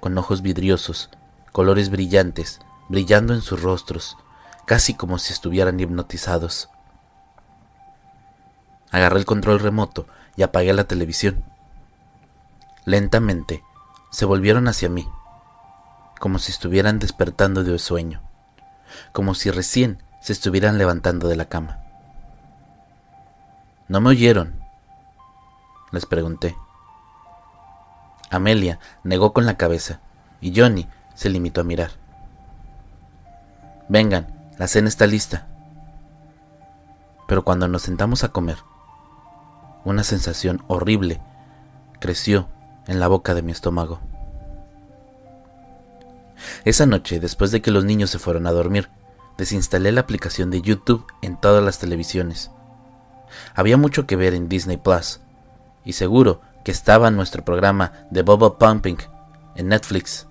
con 0.00 0.16
ojos 0.18 0.42
vidriosos 0.42 1.10
colores 1.52 1.90
brillantes 1.90 2.60
brillando 2.88 3.34
en 3.34 3.42
sus 3.42 3.60
rostros, 3.60 4.16
casi 4.64 4.94
como 4.94 5.18
si 5.18 5.32
estuvieran 5.32 5.80
hipnotizados. 5.80 6.70
Agarré 8.90 9.18
el 9.18 9.26
control 9.26 9.60
remoto 9.60 10.06
y 10.36 10.42
apagué 10.42 10.72
la 10.72 10.84
televisión. 10.84 11.44
Lentamente 12.84 13.62
se 14.10 14.24
volvieron 14.24 14.68
hacia 14.68 14.88
mí, 14.88 15.08
como 16.20 16.38
si 16.38 16.52
estuvieran 16.52 16.98
despertando 16.98 17.64
de 17.64 17.72
un 17.72 17.78
sueño, 17.78 18.22
como 19.12 19.34
si 19.34 19.50
recién 19.50 20.02
se 20.22 20.32
estuvieran 20.32 20.78
levantando 20.78 21.28
de 21.28 21.36
la 21.36 21.46
cama. 21.46 21.80
¿No 23.88 24.00
me 24.00 24.10
oyeron? 24.10 24.62
Les 25.90 26.06
pregunté. 26.06 26.56
Amelia 28.30 28.78
negó 29.04 29.32
con 29.32 29.46
la 29.46 29.56
cabeza 29.56 30.00
y 30.40 30.58
Johnny 30.58 30.88
se 31.14 31.30
limitó 31.30 31.60
a 31.60 31.64
mirar. 31.64 31.90
Vengan, 33.88 34.50
la 34.58 34.68
cena 34.68 34.88
está 34.88 35.06
lista. 35.06 35.46
Pero 37.26 37.44
cuando 37.44 37.68
nos 37.68 37.82
sentamos 37.82 38.24
a 38.24 38.28
comer, 38.28 38.58
una 39.84 40.04
sensación 40.04 40.62
horrible 40.66 41.20
creció 42.00 42.48
en 42.86 43.00
la 43.00 43.08
boca 43.08 43.34
de 43.34 43.42
mi 43.42 43.52
estómago. 43.52 44.00
Esa 46.64 46.86
noche, 46.86 47.20
después 47.20 47.50
de 47.50 47.62
que 47.62 47.70
los 47.70 47.84
niños 47.84 48.10
se 48.10 48.18
fueron 48.18 48.46
a 48.46 48.52
dormir, 48.52 48.88
desinstalé 49.36 49.92
la 49.92 50.02
aplicación 50.02 50.50
de 50.50 50.60
YouTube 50.60 51.06
en 51.22 51.36
todas 51.36 51.62
las 51.62 51.78
televisiones. 51.78 52.50
Había 53.54 53.76
mucho 53.76 54.06
que 54.06 54.16
ver 54.16 54.34
en 54.34 54.48
Disney 54.48 54.76
Plus, 54.76 55.20
y 55.84 55.92
seguro 55.92 56.40
que 56.68 56.72
estaba 56.72 57.10
nuestro 57.10 57.42
programa 57.46 57.92
de 58.10 58.20
Bobo 58.20 58.58
Pumping 58.58 58.98
en 59.54 59.68
Netflix. 59.68 60.28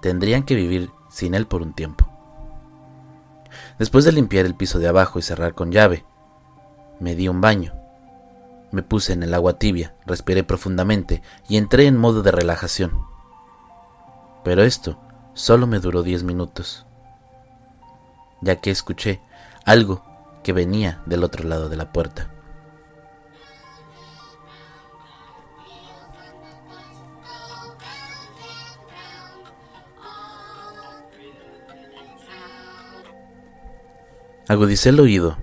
Tendrían 0.00 0.42
que 0.42 0.54
vivir 0.54 0.88
sin 1.10 1.34
él 1.34 1.46
por 1.46 1.60
un 1.60 1.74
tiempo. 1.74 2.08
Después 3.78 4.06
de 4.06 4.12
limpiar 4.12 4.46
el 4.46 4.54
piso 4.54 4.78
de 4.78 4.88
abajo 4.88 5.18
y 5.18 5.22
cerrar 5.22 5.52
con 5.52 5.70
llave, 5.70 6.06
me 6.98 7.14
di 7.14 7.28
un 7.28 7.42
baño. 7.42 7.74
Me 8.70 8.82
puse 8.82 9.12
en 9.12 9.22
el 9.22 9.34
agua 9.34 9.58
tibia, 9.58 9.94
respiré 10.06 10.44
profundamente 10.44 11.20
y 11.46 11.58
entré 11.58 11.86
en 11.86 11.98
modo 11.98 12.22
de 12.22 12.32
relajación. 12.32 13.04
Pero 14.42 14.62
esto 14.62 14.98
solo 15.34 15.66
me 15.66 15.78
duró 15.78 16.02
diez 16.02 16.22
minutos, 16.22 16.86
ya 18.40 18.56
que 18.56 18.70
escuché 18.70 19.20
algo 19.66 20.02
que 20.42 20.54
venía 20.54 21.02
del 21.04 21.22
otro 21.22 21.46
lado 21.46 21.68
de 21.68 21.76
la 21.76 21.92
puerta. 21.92 22.30
Agudicé 34.52 34.90
el 34.90 35.00
oído 35.00 35.38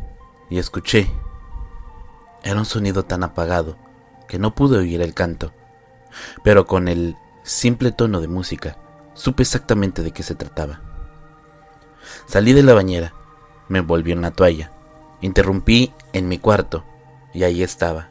y 0.51 0.59
escuché. 0.59 1.09
Era 2.43 2.59
un 2.59 2.65
sonido 2.65 3.05
tan 3.05 3.23
apagado 3.23 3.75
que 4.27 4.37
no 4.37 4.53
pude 4.53 4.77
oír 4.77 5.01
el 5.01 5.15
canto, 5.15 5.51
pero 6.43 6.67
con 6.67 6.87
el 6.87 7.15
simple 7.41 7.91
tono 7.91 8.21
de 8.21 8.27
música 8.27 8.77
supe 9.15 9.41
exactamente 9.41 10.03
de 10.03 10.11
qué 10.11 10.21
se 10.21 10.35
trataba. 10.35 10.81
Salí 12.27 12.53
de 12.53 12.61
la 12.61 12.75
bañera, 12.75 13.15
me 13.67 13.79
envolví 13.79 14.11
en 14.11 14.19
una 14.19 14.29
toalla, 14.29 14.71
interrumpí 15.21 15.91
en 16.13 16.27
mi 16.27 16.37
cuarto 16.37 16.85
y 17.33 17.41
ahí 17.41 17.63
estaba. 17.63 18.09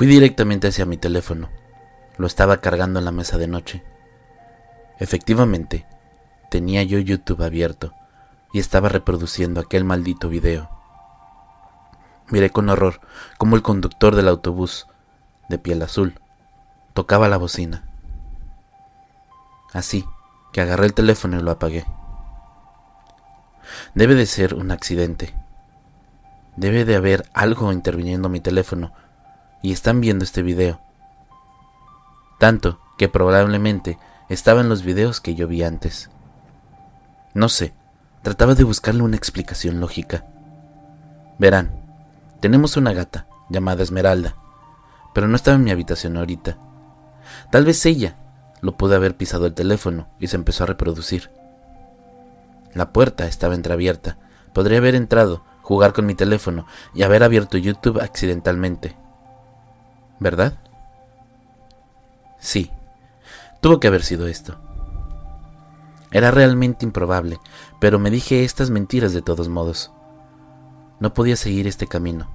Fui 0.00 0.06
directamente 0.06 0.68
hacia 0.68 0.86
mi 0.86 0.96
teléfono. 0.96 1.50
Lo 2.16 2.26
estaba 2.26 2.62
cargando 2.62 2.98
en 2.98 3.04
la 3.04 3.12
mesa 3.12 3.36
de 3.36 3.46
noche. 3.46 3.84
Efectivamente, 4.98 5.84
tenía 6.50 6.82
yo 6.84 6.98
YouTube 6.98 7.42
abierto 7.42 7.92
y 8.54 8.60
estaba 8.60 8.88
reproduciendo 8.88 9.60
aquel 9.60 9.84
maldito 9.84 10.30
video. 10.30 10.70
Miré 12.30 12.48
con 12.48 12.70
horror 12.70 13.02
cómo 13.36 13.56
el 13.56 13.62
conductor 13.62 14.16
del 14.16 14.28
autobús, 14.28 14.86
de 15.50 15.58
piel 15.58 15.82
azul, 15.82 16.18
tocaba 16.94 17.28
la 17.28 17.36
bocina. 17.36 17.84
Así 19.74 20.06
que 20.54 20.62
agarré 20.62 20.86
el 20.86 20.94
teléfono 20.94 21.38
y 21.38 21.42
lo 21.42 21.50
apagué. 21.50 21.84
Debe 23.94 24.14
de 24.14 24.24
ser 24.24 24.54
un 24.54 24.70
accidente. 24.70 25.34
Debe 26.56 26.86
de 26.86 26.96
haber 26.96 27.28
algo 27.34 27.70
interviniendo 27.70 28.30
mi 28.30 28.40
teléfono 28.40 28.94
y 29.62 29.72
están 29.72 30.00
viendo 30.00 30.24
este 30.24 30.42
video. 30.42 30.80
Tanto 32.38 32.80
que 32.96 33.08
probablemente 33.08 33.98
estaba 34.28 34.60
en 34.60 34.68
los 34.68 34.82
videos 34.82 35.20
que 35.20 35.34
yo 35.34 35.46
vi 35.48 35.62
antes. 35.62 36.10
No 37.34 37.48
sé, 37.48 37.74
trataba 38.22 38.54
de 38.54 38.64
buscarle 38.64 39.02
una 39.02 39.16
explicación 39.16 39.80
lógica. 39.80 40.24
Verán, 41.38 41.70
tenemos 42.40 42.76
una 42.76 42.92
gata 42.92 43.26
llamada 43.48 43.82
Esmeralda, 43.82 44.36
pero 45.14 45.28
no 45.28 45.36
estaba 45.36 45.56
en 45.56 45.64
mi 45.64 45.70
habitación 45.70 46.16
ahorita. 46.16 46.58
Tal 47.50 47.64
vez 47.64 47.84
ella 47.86 48.16
lo 48.60 48.76
pudo 48.76 48.96
haber 48.96 49.16
pisado 49.16 49.46
el 49.46 49.54
teléfono 49.54 50.08
y 50.18 50.26
se 50.26 50.36
empezó 50.36 50.64
a 50.64 50.66
reproducir. 50.66 51.30
La 52.74 52.92
puerta 52.92 53.26
estaba 53.26 53.54
entreabierta. 53.54 54.18
Podría 54.52 54.78
haber 54.78 54.94
entrado, 54.94 55.44
jugar 55.62 55.92
con 55.92 56.06
mi 56.06 56.14
teléfono 56.14 56.66
y 56.94 57.02
haber 57.02 57.22
abierto 57.22 57.58
YouTube 57.58 58.00
accidentalmente. 58.00 58.96
¿Verdad? 60.20 60.58
Sí, 62.38 62.70
tuvo 63.60 63.80
que 63.80 63.88
haber 63.88 64.02
sido 64.02 64.26
esto. 64.26 64.56
Era 66.12 66.30
realmente 66.30 66.84
improbable, 66.84 67.40
pero 67.80 67.98
me 67.98 68.10
dije 68.10 68.44
estas 68.44 68.70
mentiras 68.70 69.12
de 69.12 69.22
todos 69.22 69.48
modos. 69.48 69.90
No 71.00 71.14
podía 71.14 71.36
seguir 71.36 71.66
este 71.66 71.86
camino, 71.86 72.30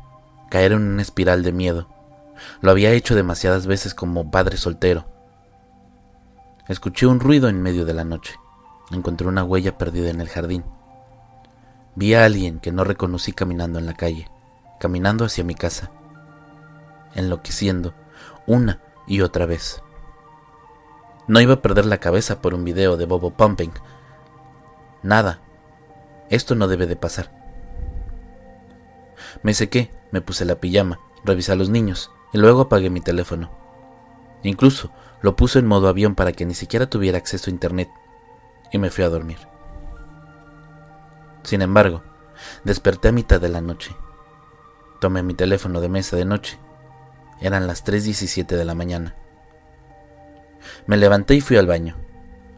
caer 0.49 0.71
en 0.71 0.81
una 0.81 1.01
espiral 1.01 1.43
de 1.43 1.51
miedo. 1.51 1.87
Lo 2.61 2.71
había 2.71 2.91
hecho 2.91 3.15
demasiadas 3.15 3.67
veces 3.67 3.93
como 3.93 4.31
padre 4.31 4.57
soltero. 4.57 5.05
Escuché 6.67 7.05
un 7.05 7.19
ruido 7.19 7.47
en 7.47 7.61
medio 7.61 7.85
de 7.85 7.93
la 7.93 8.03
noche. 8.03 8.35
Encontré 8.91 9.27
una 9.27 9.43
huella 9.43 9.77
perdida 9.77 10.09
en 10.09 10.21
el 10.21 10.29
jardín. 10.29 10.63
Vi 11.95 12.13
a 12.13 12.25
alguien 12.25 12.59
que 12.59 12.71
no 12.71 12.83
reconocí 12.83 13.33
caminando 13.33 13.77
en 13.77 13.85
la 13.85 13.93
calle, 13.93 14.29
caminando 14.79 15.25
hacia 15.25 15.43
mi 15.43 15.55
casa 15.55 15.91
enloqueciendo 17.15 17.93
una 18.45 18.81
y 19.07 19.21
otra 19.21 19.45
vez. 19.45 19.81
No 21.27 21.41
iba 21.41 21.55
a 21.55 21.61
perder 21.61 21.85
la 21.85 21.97
cabeza 21.97 22.41
por 22.41 22.53
un 22.53 22.63
video 22.63 22.97
de 22.97 23.05
Bobo 23.05 23.31
Pumping. 23.31 23.71
Nada. 25.01 25.39
Esto 26.29 26.55
no 26.55 26.67
debe 26.67 26.85
de 26.85 26.95
pasar. 26.95 27.31
Me 29.41 29.53
sequé, 29.53 29.91
me 30.11 30.21
puse 30.21 30.45
la 30.45 30.55
pijama, 30.55 30.99
revisé 31.23 31.51
a 31.51 31.55
los 31.55 31.69
niños 31.69 32.11
y 32.31 32.37
luego 32.37 32.61
apagué 32.61 32.89
mi 32.89 33.01
teléfono. 33.01 33.49
Incluso 34.43 34.91
lo 35.21 35.35
puse 35.35 35.59
en 35.59 35.67
modo 35.67 35.87
avión 35.87 36.13
para 36.13 36.31
que 36.31 36.45
ni 36.45 36.53
siquiera 36.53 36.89
tuviera 36.89 37.17
acceso 37.17 37.49
a 37.49 37.53
internet 37.53 37.89
y 38.71 38.77
me 38.77 38.91
fui 38.91 39.03
a 39.03 39.09
dormir. 39.09 39.39
Sin 41.43 41.61
embargo, 41.61 42.03
desperté 42.63 43.09
a 43.09 43.11
mitad 43.11 43.41
de 43.41 43.49
la 43.49 43.61
noche. 43.61 43.95
Tomé 44.99 45.23
mi 45.23 45.33
teléfono 45.33 45.81
de 45.81 45.89
mesa 45.89 46.15
de 46.15 46.25
noche 46.25 46.59
eran 47.41 47.67
las 47.67 47.85
3.17 47.85 48.45
de 48.45 48.65
la 48.65 48.75
mañana. 48.75 49.15
Me 50.87 50.97
levanté 50.97 51.35
y 51.35 51.41
fui 51.41 51.57
al 51.57 51.67
baño. 51.67 51.95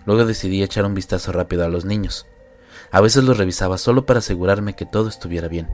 Luego 0.06 0.26
decidí 0.26 0.64
echar 0.64 0.86
un 0.86 0.94
vistazo 0.94 1.32
rápido 1.32 1.66
a 1.66 1.70
los 1.70 1.86
niños. 1.86 2.26
A 2.92 3.02
veces 3.02 3.24
los 3.24 3.38
revisaba 3.38 3.78
solo 3.78 4.06
para 4.06 4.20
asegurarme 4.20 4.76
que 4.76 4.86
todo 4.86 5.10
estuviera 5.10 5.48
bien. 5.48 5.68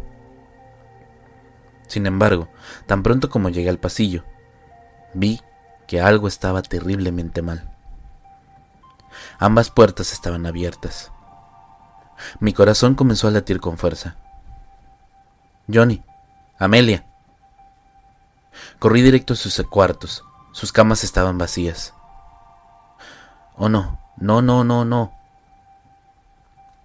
Sin 1.87 2.07
embargo, 2.07 2.49
tan 2.87 3.03
pronto 3.03 3.29
como 3.29 3.49
llegué 3.49 3.69
al 3.69 3.79
pasillo, 3.79 4.23
vi 5.13 5.41
que 5.87 6.01
algo 6.01 6.27
estaba 6.27 6.61
terriblemente 6.61 7.41
mal. 7.41 7.69
Ambas 9.37 9.69
puertas 9.69 10.11
estaban 10.13 10.45
abiertas. 10.45 11.11
Mi 12.39 12.53
corazón 12.53 12.95
comenzó 12.95 13.27
a 13.27 13.31
latir 13.31 13.59
con 13.59 13.77
fuerza. 13.77 14.17
Johnny, 15.71 16.03
Amelia, 16.57 17.05
Corrí 18.84 19.02
directo 19.02 19.32
a 19.32 19.38
sus 19.38 19.56
cuartos. 19.69 20.26
Sus 20.52 20.74
camas 20.74 21.06
estaban 21.06 21.38
vacías. 21.38 21.93
Oh 23.56 23.69
no, 23.69 23.98
no, 24.17 24.41
no, 24.41 24.65
no, 24.65 24.84
no. 24.84 25.13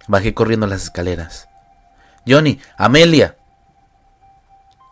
Bajé 0.07 0.33
corriendo 0.33 0.65
las 0.65 0.83
escaleras. 0.83 1.49
Johnny, 2.25 2.61
Amelia. 2.77 3.35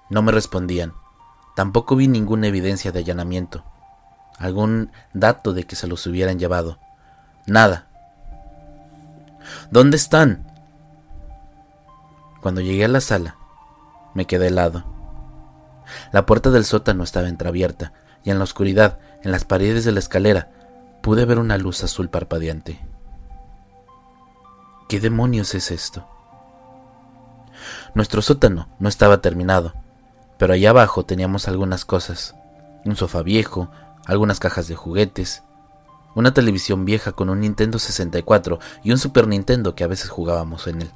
No 0.09 0.21
me 0.21 0.33
respondían. 0.33 0.91
Tampoco 1.55 1.95
vi 1.95 2.09
ninguna 2.09 2.47
evidencia 2.47 2.91
de 2.91 2.99
allanamiento. 2.99 3.63
Algún 4.37 4.91
dato 5.13 5.53
de 5.53 5.63
que 5.63 5.77
se 5.77 5.87
los 5.87 6.05
hubieran 6.07 6.39
llevado. 6.39 6.77
Nada. 7.45 7.87
¿Dónde 9.71 9.95
están? 9.95 10.45
Cuando 12.41 12.59
llegué 12.59 12.83
a 12.83 12.89
la 12.89 12.99
sala, 12.99 13.37
me 14.13 14.25
quedé 14.27 14.47
helado. 14.47 14.96
La 16.11 16.25
puerta 16.25 16.49
del 16.49 16.65
sótano 16.65 17.03
estaba 17.03 17.27
entreabierta, 17.27 17.93
y 18.23 18.31
en 18.31 18.37
la 18.37 18.43
oscuridad, 18.43 18.99
en 19.23 19.31
las 19.31 19.45
paredes 19.45 19.85
de 19.85 19.91
la 19.91 19.99
escalera, 19.99 20.49
pude 21.01 21.25
ver 21.25 21.39
una 21.39 21.57
luz 21.57 21.83
azul 21.83 22.09
parpadeante. 22.09 22.79
¿Qué 24.89 24.99
demonios 24.99 25.53
es 25.55 25.71
esto? 25.71 26.07
Nuestro 27.93 28.21
sótano 28.21 28.67
no 28.79 28.89
estaba 28.89 29.21
terminado, 29.21 29.73
pero 30.37 30.53
allá 30.53 30.69
abajo 30.69 31.05
teníamos 31.05 31.47
algunas 31.47 31.85
cosas. 31.85 32.35
Un 32.85 32.95
sofá 32.95 33.21
viejo, 33.21 33.69
algunas 34.05 34.39
cajas 34.39 34.67
de 34.67 34.75
juguetes, 34.75 35.43
una 36.15 36.33
televisión 36.33 36.85
vieja 36.85 37.11
con 37.11 37.29
un 37.29 37.41
Nintendo 37.41 37.79
64 37.79 38.59
y 38.83 38.91
un 38.91 38.97
Super 38.97 39.27
Nintendo 39.27 39.75
que 39.75 39.83
a 39.83 39.87
veces 39.87 40.09
jugábamos 40.09 40.67
en 40.67 40.81
él. 40.81 40.91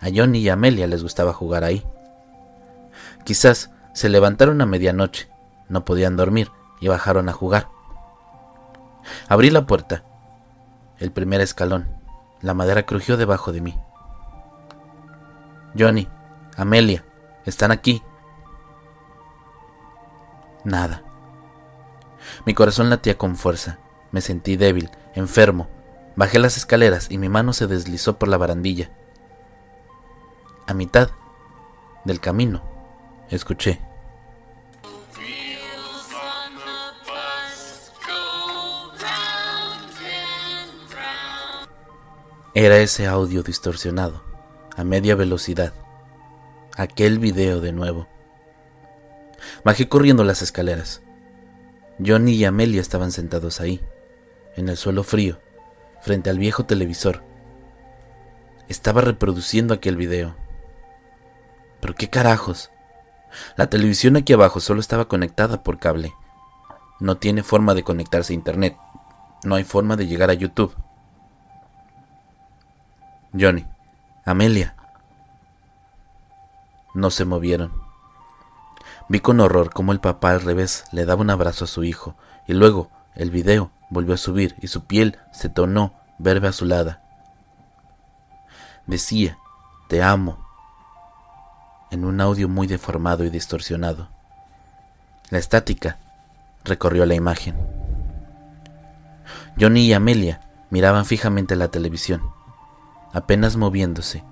A 0.00 0.08
Johnny 0.14 0.40
y 0.40 0.48
a 0.48 0.54
Amelia 0.54 0.86
les 0.86 1.02
gustaba 1.02 1.32
jugar 1.32 1.64
ahí. 1.64 1.84
Quizás 3.24 3.70
se 3.98 4.08
levantaron 4.08 4.60
a 4.60 4.64
medianoche, 4.64 5.28
no 5.68 5.84
podían 5.84 6.16
dormir 6.16 6.52
y 6.78 6.86
bajaron 6.86 7.28
a 7.28 7.32
jugar. 7.32 7.68
Abrí 9.26 9.50
la 9.50 9.66
puerta. 9.66 10.04
El 10.98 11.10
primer 11.10 11.40
escalón. 11.40 11.88
La 12.40 12.54
madera 12.54 12.84
crujió 12.84 13.16
debajo 13.16 13.50
de 13.50 13.60
mí. 13.60 13.76
Johnny, 15.76 16.06
Amelia, 16.56 17.04
están 17.44 17.72
aquí. 17.72 18.00
Nada. 20.62 21.02
Mi 22.46 22.54
corazón 22.54 22.90
latía 22.90 23.18
con 23.18 23.34
fuerza. 23.34 23.80
Me 24.12 24.20
sentí 24.20 24.56
débil, 24.56 24.90
enfermo. 25.16 25.66
Bajé 26.14 26.38
las 26.38 26.56
escaleras 26.56 27.10
y 27.10 27.18
mi 27.18 27.28
mano 27.28 27.52
se 27.52 27.66
deslizó 27.66 28.16
por 28.16 28.28
la 28.28 28.36
barandilla. 28.36 28.92
A 30.68 30.74
mitad 30.74 31.10
del 32.04 32.20
camino, 32.20 32.77
escuché. 33.36 33.80
Era 42.54 42.78
ese 42.78 43.06
audio 43.06 43.42
distorsionado, 43.42 44.24
a 44.76 44.82
media 44.82 45.14
velocidad. 45.14 45.72
Aquel 46.76 47.18
video 47.18 47.60
de 47.60 47.72
nuevo. 47.72 48.08
Bajé 49.64 49.88
corriendo 49.88 50.24
las 50.24 50.42
escaleras. 50.42 51.02
Johnny 52.04 52.32
y 52.32 52.44
Amelia 52.44 52.80
estaban 52.80 53.12
sentados 53.12 53.60
ahí, 53.60 53.80
en 54.56 54.68
el 54.68 54.76
suelo 54.76 55.04
frío, 55.04 55.38
frente 56.00 56.30
al 56.30 56.38
viejo 56.38 56.64
televisor. 56.64 57.22
Estaba 58.68 59.02
reproduciendo 59.02 59.74
aquel 59.74 59.96
video. 59.96 60.34
¿Pero 61.80 61.94
qué 61.94 62.10
carajos? 62.10 62.70
La 63.56 63.68
televisión 63.68 64.16
aquí 64.16 64.32
abajo 64.32 64.60
solo 64.60 64.80
estaba 64.80 65.06
conectada 65.06 65.62
por 65.62 65.78
cable. 65.78 66.12
No 67.00 67.16
tiene 67.16 67.42
forma 67.42 67.74
de 67.74 67.82
conectarse 67.82 68.32
a 68.32 68.36
Internet. 68.36 68.76
No 69.44 69.54
hay 69.54 69.64
forma 69.64 69.96
de 69.96 70.06
llegar 70.06 70.30
a 70.30 70.34
YouTube. 70.34 70.74
Johnny, 73.38 73.66
Amelia. 74.24 74.74
No 76.94 77.10
se 77.10 77.24
movieron. 77.24 77.72
Vi 79.08 79.20
con 79.20 79.40
horror 79.40 79.72
cómo 79.72 79.92
el 79.92 80.00
papá 80.00 80.32
al 80.32 80.42
revés 80.42 80.84
le 80.92 81.04
daba 81.04 81.22
un 81.22 81.30
abrazo 81.30 81.64
a 81.64 81.68
su 81.68 81.84
hijo 81.84 82.16
y 82.46 82.52
luego 82.52 82.90
el 83.14 83.30
video 83.30 83.70
volvió 83.90 84.14
a 84.14 84.18
subir 84.18 84.54
y 84.60 84.68
su 84.68 84.84
piel 84.84 85.18
se 85.32 85.48
tornó 85.48 85.94
verde 86.18 86.48
azulada. 86.48 87.02
Decía, 88.86 89.38
te 89.88 90.02
amo, 90.02 90.47
en 91.90 92.04
un 92.04 92.20
audio 92.20 92.48
muy 92.48 92.66
deformado 92.66 93.24
y 93.24 93.30
distorsionado. 93.30 94.08
La 95.30 95.38
estática 95.38 95.98
recorrió 96.64 97.06
la 97.06 97.14
imagen. 97.14 97.56
Johnny 99.58 99.86
y 99.86 99.92
Amelia 99.92 100.40
miraban 100.70 101.04
fijamente 101.04 101.56
la 101.56 101.68
televisión 101.68 102.22
apenas 103.12 103.56
moviéndose. 103.56 104.24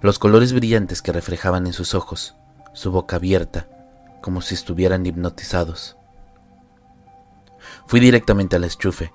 Los 0.00 0.18
colores 0.18 0.52
brillantes 0.52 1.02
que 1.02 1.12
reflejaban 1.12 1.66
en 1.66 1.72
sus 1.72 1.94
ojos, 1.94 2.36
su 2.72 2.90
boca 2.90 3.16
abierta, 3.16 3.68
como 4.20 4.40
si 4.40 4.54
estuvieran 4.54 5.04
hipnotizados. 5.04 5.96
Fui 7.86 8.00
directamente 8.00 8.56
al 8.56 8.64
estufe, 8.64 9.12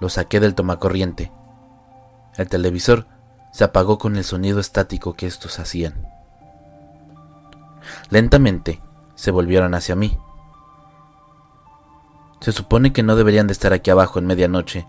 lo 0.00 0.08
saqué 0.08 0.40
del 0.40 0.54
tomacorriente. 0.54 1.30
El 2.36 2.48
televisor 2.48 3.06
se 3.52 3.64
apagó 3.64 3.98
con 3.98 4.16
el 4.16 4.24
sonido 4.24 4.60
estático 4.60 5.14
que 5.14 5.26
estos 5.26 5.58
hacían. 5.58 6.06
Lentamente 8.10 8.80
se 9.14 9.30
volvieron 9.30 9.74
hacia 9.74 9.96
mí. 9.96 10.18
Se 12.40 12.52
supone 12.52 12.92
que 12.92 13.02
no 13.02 13.16
deberían 13.16 13.46
de 13.46 13.52
estar 13.52 13.72
aquí 13.72 13.90
abajo 13.90 14.18
en 14.18 14.26
medianoche. 14.26 14.86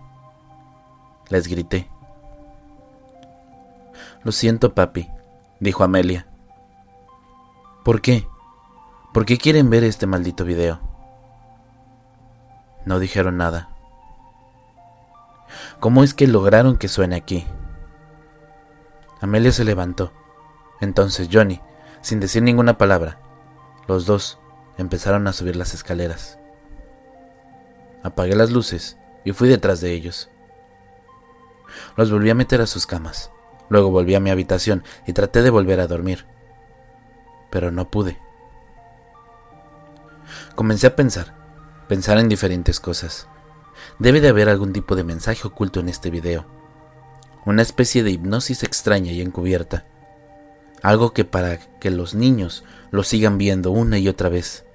Les 1.30 1.48
grité. 1.48 1.90
Lo 4.24 4.32
siento, 4.32 4.74
papi, 4.74 5.10
dijo 5.60 5.84
Amelia. 5.84 6.28
¿Por 7.84 8.02
qué? 8.02 8.28
¿Por 9.14 9.26
qué 9.26 9.38
quieren 9.38 9.70
ver 9.70 9.84
este 9.84 10.06
maldito 10.06 10.44
video? 10.44 10.80
No 12.86 13.00
dijeron 13.00 13.38
nada. 13.38 13.70
¿Cómo 15.80 16.04
es 16.04 16.14
que 16.14 16.28
lograron 16.28 16.78
que 16.78 16.88
suene 16.88 17.16
aquí? 17.16 17.46
Amelia 19.22 19.52
se 19.52 19.64
levantó. 19.64 20.12
Entonces 20.82 21.30
Johnny, 21.32 21.62
sin 22.02 22.20
decir 22.20 22.44
ninguna 22.44 22.78
palabra, 22.78 23.20
los 23.88 24.06
dos 24.06 24.40
empezaron 24.78 25.28
a 25.28 25.34
subir 25.34 25.56
las 25.56 25.74
escaleras. 25.74 26.40
Apagué 28.04 28.36
las 28.36 28.52
luces 28.52 28.98
y 29.24 29.32
fui 29.32 29.50
detrás 29.50 29.82
de 29.82 29.92
ellos. 29.92 30.30
Los 31.96 32.12
volví 32.12 32.30
a 32.30 32.36
meter 32.36 32.62
a 32.62 32.68
sus 32.68 32.86
camas. 32.86 33.32
Luego 33.70 33.92
volví 33.92 34.16
a 34.16 34.20
mi 34.20 34.30
habitación 34.30 34.84
y 35.06 35.14
traté 35.14 35.42
de 35.42 35.50
volver 35.50 35.80
a 35.80 35.88
dormir, 35.88 36.26
pero 37.50 37.72
no 37.72 37.90
pude. 37.90 38.18
Comencé 40.56 40.88
a 40.88 40.96
pensar, 40.96 41.36
pensar 41.88 42.18
en 42.18 42.30
diferentes 42.30 42.80
cosas. 42.80 43.28
Debe 44.00 44.22
de 44.22 44.30
haber 44.30 44.50
algún 44.50 44.74
tipo 44.74 44.96
de 44.96 45.04
mensaje 45.04 45.48
oculto 45.48 45.80
en 45.80 45.90
este 45.90 46.10
video, 46.10 46.46
una 47.46 47.62
especie 47.62 48.04
de 48.04 48.12
hipnosis 48.12 48.64
extraña 48.64 49.12
y 49.12 49.22
encubierta, 49.22 49.86
algo 50.82 51.14
que 51.14 51.26
para 51.26 51.58
que 51.58 51.92
los 51.92 52.14
niños 52.14 52.64
lo 52.92 53.04
sigan 53.04 53.38
viendo 53.38 53.72
una 53.72 53.98
y 53.98 54.08
otra 54.08 54.30
vez. 54.30 54.66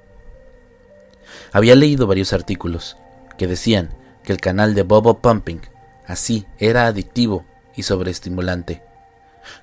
Había 1.53 1.75
leído 1.75 2.07
varios 2.07 2.33
artículos 2.33 2.97
que 3.39 3.47
decían 3.47 3.95
que 4.25 4.33
el 4.33 4.41
canal 4.41 4.75
de 4.75 4.83
Bobo 4.83 5.19
Pumping 5.19 5.61
así 6.07 6.47
era 6.59 6.87
adictivo 6.87 7.45
y 7.75 7.83
sobreestimulante, 7.85 8.83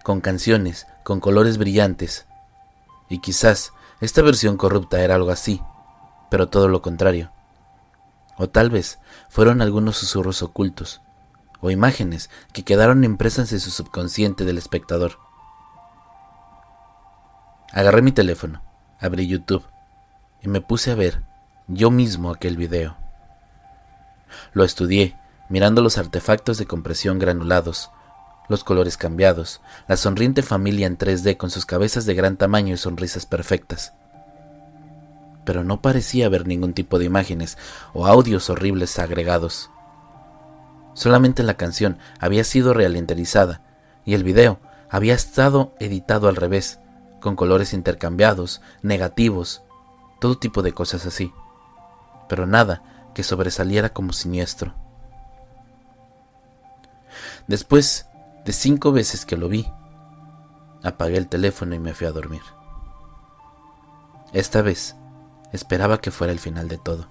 con 0.03 0.21
canciones, 0.21 0.87
con 1.03 1.19
colores 1.19 1.57
brillantes. 1.57 2.25
Y 3.09 3.19
quizás 3.19 3.73
esta 4.01 4.21
versión 4.21 4.57
corrupta 4.57 5.01
era 5.01 5.15
algo 5.15 5.31
así, 5.31 5.61
pero 6.29 6.49
todo 6.49 6.67
lo 6.67 6.81
contrario. 6.81 7.31
O 8.37 8.49
tal 8.49 8.69
vez 8.69 8.99
fueron 9.29 9.61
algunos 9.61 9.97
susurros 9.97 10.41
ocultos, 10.41 11.01
o 11.61 11.71
imágenes 11.71 12.29
que 12.53 12.63
quedaron 12.63 13.03
impresas 13.03 13.51
en 13.51 13.59
su 13.59 13.69
subconsciente 13.71 14.45
del 14.45 14.57
espectador. 14.57 15.28
Agarré 17.71 18.01
mi 18.01 18.11
teléfono, 18.11 18.63
abrí 18.99 19.27
YouTube 19.27 19.63
y 20.41 20.47
me 20.47 20.61
puse 20.61 20.91
a 20.91 20.95
ver 20.95 21.21
yo 21.67 21.91
mismo 21.91 22.31
aquel 22.31 22.57
video. 22.57 22.97
Lo 24.53 24.63
estudié, 24.63 25.15
mirando 25.49 25.81
los 25.83 25.99
artefactos 25.99 26.57
de 26.57 26.65
compresión 26.65 27.19
granulados, 27.19 27.91
los 28.47 28.63
colores 28.63 28.97
cambiados, 28.97 29.61
la 29.87 29.97
sonriente 29.97 30.41
familia 30.41 30.87
en 30.87 30.97
3D 30.97 31.37
con 31.37 31.51
sus 31.51 31.67
cabezas 31.67 32.05
de 32.05 32.15
gran 32.15 32.37
tamaño 32.37 32.73
y 32.73 32.77
sonrisas 32.77 33.27
perfectas. 33.27 33.93
Pero 35.45 35.63
no 35.63 35.81
parecía 35.81 36.25
haber 36.25 36.47
ningún 36.47 36.73
tipo 36.73 36.97
de 36.97 37.05
imágenes 37.05 37.57
o 37.93 38.07
audios 38.07 38.49
horribles 38.49 38.97
agregados. 38.97 39.69
Solamente 40.95 41.43
la 41.43 41.53
canción 41.53 41.99
había 42.19 42.43
sido 42.43 42.73
realenterizada 42.73 43.61
y 44.05 44.15
el 44.15 44.23
video 44.23 44.59
había 44.89 45.13
estado 45.13 45.75
editado 45.79 46.27
al 46.27 46.35
revés, 46.35 46.79
con 47.19 47.35
colores 47.35 47.73
intercambiados, 47.73 48.61
negativos, 48.81 49.61
todo 50.19 50.37
tipo 50.37 50.61
de 50.61 50.73
cosas 50.73 51.05
así, 51.05 51.33
pero 52.27 52.45
nada 52.45 53.11
que 53.13 53.23
sobresaliera 53.23 53.89
como 53.89 54.13
siniestro. 54.13 54.73
Después 57.47 58.09
de 58.45 58.53
cinco 58.53 58.91
veces 58.91 59.25
que 59.25 59.37
lo 59.37 59.49
vi. 59.49 59.71
Apagué 60.83 61.17
el 61.17 61.27
teléfono 61.27 61.75
y 61.75 61.79
me 61.79 61.93
fui 61.93 62.07
a 62.07 62.11
dormir. 62.11 62.41
Esta 64.33 64.61
vez 64.61 64.95
esperaba 65.51 65.99
que 65.99 66.11
fuera 66.11 66.31
el 66.31 66.39
final 66.39 66.67
de 66.67 66.77
todo. 66.77 67.07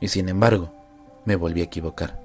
Y 0.00 0.08
sin 0.08 0.28
embargo, 0.28 0.72
me 1.24 1.36
volví 1.36 1.60
a 1.60 1.64
equivocar. 1.64 2.20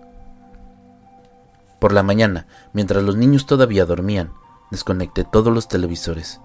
Por 1.80 1.94
la 1.94 2.04
mañana, 2.04 2.46
mientras 2.74 3.04
los 3.04 3.16
niños 3.16 3.46
todavía 3.46 3.86
dormían, 3.86 4.34
desconecté 4.70 5.24
todos 5.24 5.54
los 5.54 5.68
televisores. 5.68 6.40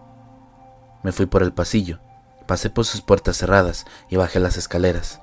Me 1.07 1.13
fui 1.13 1.27
por 1.27 1.45
el 1.45 1.53
pasillo, 1.53 2.01
pasé 2.49 2.69
por 2.69 2.85
sus 2.85 3.01
puertas 3.01 3.37
cerradas 3.37 3.85
y 4.09 4.17
bajé 4.17 4.41
las 4.41 4.57
escaleras, 4.57 5.21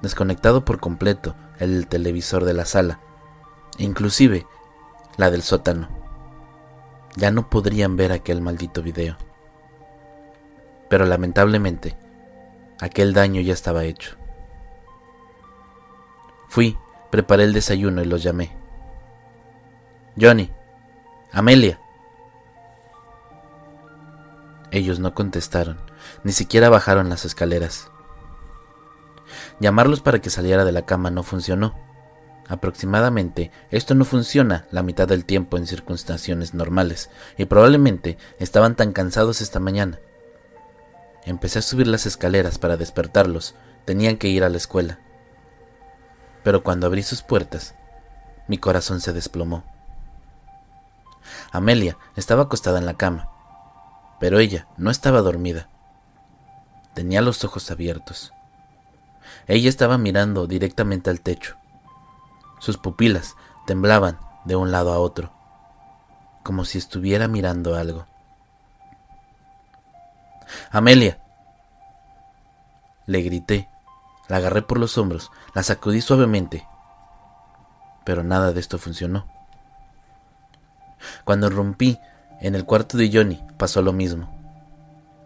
desconectado 0.00 0.64
por 0.64 0.78
completo 0.78 1.34
el 1.58 1.88
televisor 1.88 2.44
de 2.44 2.54
la 2.54 2.64
sala. 2.64 3.00
Inclusive 3.76 4.46
la 5.16 5.32
del 5.32 5.42
sótano. 5.42 5.88
Ya 7.16 7.32
no 7.32 7.50
podrían 7.50 7.96
ver 7.96 8.12
aquel 8.12 8.40
maldito 8.40 8.84
video. 8.84 9.16
Pero 10.88 11.06
lamentablemente, 11.06 11.96
aquel 12.80 13.12
daño 13.12 13.40
ya 13.40 13.52
estaba 13.52 13.82
hecho. 13.82 14.14
Fui, 16.48 16.78
preparé 17.10 17.42
el 17.42 17.52
desayuno 17.52 18.00
y 18.00 18.04
los 18.04 18.22
llamé. 18.22 18.56
Johnny, 20.16 20.52
Amelia. 21.32 21.80
Ellos 24.70 24.98
no 24.98 25.14
contestaron, 25.14 25.78
ni 26.24 26.32
siquiera 26.32 26.68
bajaron 26.68 27.08
las 27.08 27.24
escaleras. 27.24 27.90
Llamarlos 29.60 30.00
para 30.00 30.20
que 30.20 30.30
saliera 30.30 30.64
de 30.64 30.72
la 30.72 30.86
cama 30.86 31.10
no 31.10 31.22
funcionó, 31.22 31.74
Aproximadamente, 32.48 33.50
esto 33.72 33.94
no 33.94 34.04
funciona 34.04 34.66
la 34.70 34.84
mitad 34.84 35.08
del 35.08 35.24
tiempo 35.24 35.56
en 35.56 35.66
circunstancias 35.66 36.54
normales, 36.54 37.10
y 37.36 37.46
probablemente 37.46 38.18
estaban 38.38 38.76
tan 38.76 38.92
cansados 38.92 39.40
esta 39.40 39.58
mañana. 39.58 39.98
Empecé 41.24 41.58
a 41.58 41.62
subir 41.62 41.88
las 41.88 42.06
escaleras 42.06 42.58
para 42.58 42.76
despertarlos, 42.76 43.56
tenían 43.84 44.16
que 44.16 44.28
ir 44.28 44.44
a 44.44 44.48
la 44.48 44.58
escuela. 44.58 45.00
Pero 46.44 46.62
cuando 46.62 46.86
abrí 46.86 47.02
sus 47.02 47.22
puertas, 47.22 47.74
mi 48.46 48.58
corazón 48.58 49.00
se 49.00 49.12
desplomó. 49.12 49.64
Amelia 51.50 51.98
estaba 52.14 52.44
acostada 52.44 52.78
en 52.78 52.86
la 52.86 52.94
cama, 52.94 53.28
pero 54.18 54.38
ella 54.38 54.66
no 54.76 54.90
estaba 54.90 55.20
dormida. 55.22 55.68
Tenía 56.94 57.20
los 57.20 57.44
ojos 57.44 57.70
abiertos. 57.70 58.32
Ella 59.46 59.68
estaba 59.68 59.98
mirando 59.98 60.46
directamente 60.46 61.10
al 61.10 61.20
techo. 61.20 61.56
Sus 62.58 62.78
pupilas 62.78 63.36
temblaban 63.66 64.18
de 64.44 64.56
un 64.56 64.70
lado 64.70 64.92
a 64.92 64.98
otro, 64.98 65.32
como 66.42 66.64
si 66.64 66.78
estuviera 66.78 67.28
mirando 67.28 67.76
algo. 67.76 68.06
Amelia. 70.70 71.18
Le 73.06 73.22
grité, 73.22 73.68
la 74.28 74.38
agarré 74.38 74.62
por 74.62 74.78
los 74.78 74.98
hombros, 74.98 75.30
la 75.54 75.62
sacudí 75.62 76.00
suavemente, 76.00 76.66
pero 78.04 78.24
nada 78.24 78.52
de 78.52 78.60
esto 78.60 78.78
funcionó. 78.78 79.26
Cuando 81.24 81.50
rompí 81.50 82.00
en 82.40 82.54
el 82.54 82.64
cuarto 82.64 82.96
de 82.96 83.10
Johnny 83.12 83.42
pasó 83.56 83.82
lo 83.82 83.92
mismo. 83.92 84.32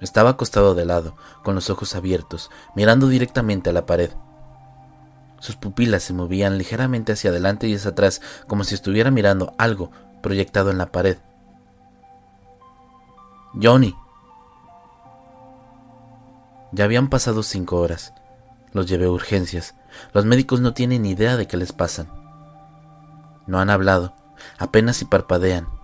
Estaba 0.00 0.30
acostado 0.30 0.74
de 0.74 0.86
lado, 0.86 1.16
con 1.42 1.54
los 1.54 1.68
ojos 1.68 1.94
abiertos, 1.94 2.50
mirando 2.74 3.08
directamente 3.08 3.70
a 3.70 3.72
la 3.72 3.86
pared. 3.86 4.10
Sus 5.40 5.56
pupilas 5.56 6.02
se 6.02 6.12
movían 6.12 6.58
ligeramente 6.58 7.12
hacia 7.12 7.30
adelante 7.30 7.68
y 7.68 7.74
hacia 7.74 7.90
atrás, 7.90 8.20
como 8.46 8.64
si 8.64 8.74
estuviera 8.74 9.10
mirando 9.10 9.54
algo 9.58 9.90
proyectado 10.22 10.70
en 10.70 10.78
la 10.78 10.92
pared. 10.92 11.18
Johnny. 13.60 13.94
Ya 16.72 16.84
habían 16.84 17.08
pasado 17.08 17.42
cinco 17.42 17.78
horas. 17.80 18.14
Los 18.72 18.86
llevé 18.86 19.06
a 19.06 19.10
urgencias. 19.10 19.74
Los 20.12 20.24
médicos 20.24 20.60
no 20.60 20.72
tienen 20.72 21.04
idea 21.04 21.36
de 21.36 21.46
qué 21.46 21.56
les 21.56 21.72
pasan. 21.72 22.08
No 23.46 23.58
han 23.58 23.70
hablado, 23.70 24.14
apenas 24.58 24.98
si 24.98 25.04
parpadean. 25.04 25.79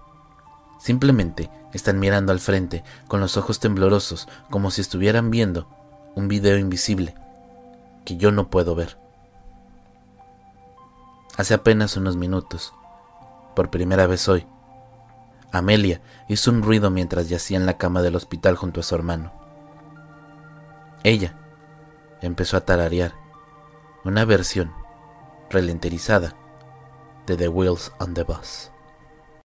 Simplemente 0.86 1.50
están 1.72 1.98
mirando 1.98 2.30
al 2.30 2.38
frente 2.38 2.84
con 3.08 3.18
los 3.18 3.36
ojos 3.36 3.58
temblorosos 3.58 4.28
como 4.50 4.70
si 4.70 4.82
estuvieran 4.82 5.32
viendo 5.32 5.66
un 6.14 6.28
video 6.28 6.58
invisible 6.58 7.12
que 8.04 8.16
yo 8.16 8.30
no 8.30 8.50
puedo 8.50 8.76
ver. 8.76 8.96
Hace 11.36 11.54
apenas 11.54 11.96
unos 11.96 12.16
minutos, 12.16 12.72
por 13.56 13.68
primera 13.68 14.06
vez 14.06 14.28
hoy, 14.28 14.46
Amelia 15.50 16.02
hizo 16.28 16.52
un 16.52 16.62
ruido 16.62 16.88
mientras 16.92 17.28
yacía 17.28 17.56
en 17.56 17.66
la 17.66 17.78
cama 17.78 18.00
del 18.00 18.14
hospital 18.14 18.54
junto 18.54 18.78
a 18.78 18.84
su 18.84 18.94
hermano. 18.94 19.32
Ella 21.02 21.34
empezó 22.20 22.56
a 22.56 22.64
tararear 22.64 23.12
una 24.04 24.24
versión 24.24 24.72
relenterizada 25.50 26.36
de 27.26 27.36
The 27.36 27.48
Wheels 27.48 27.90
on 27.98 28.14
the 28.14 28.22
Bus. 28.22 28.70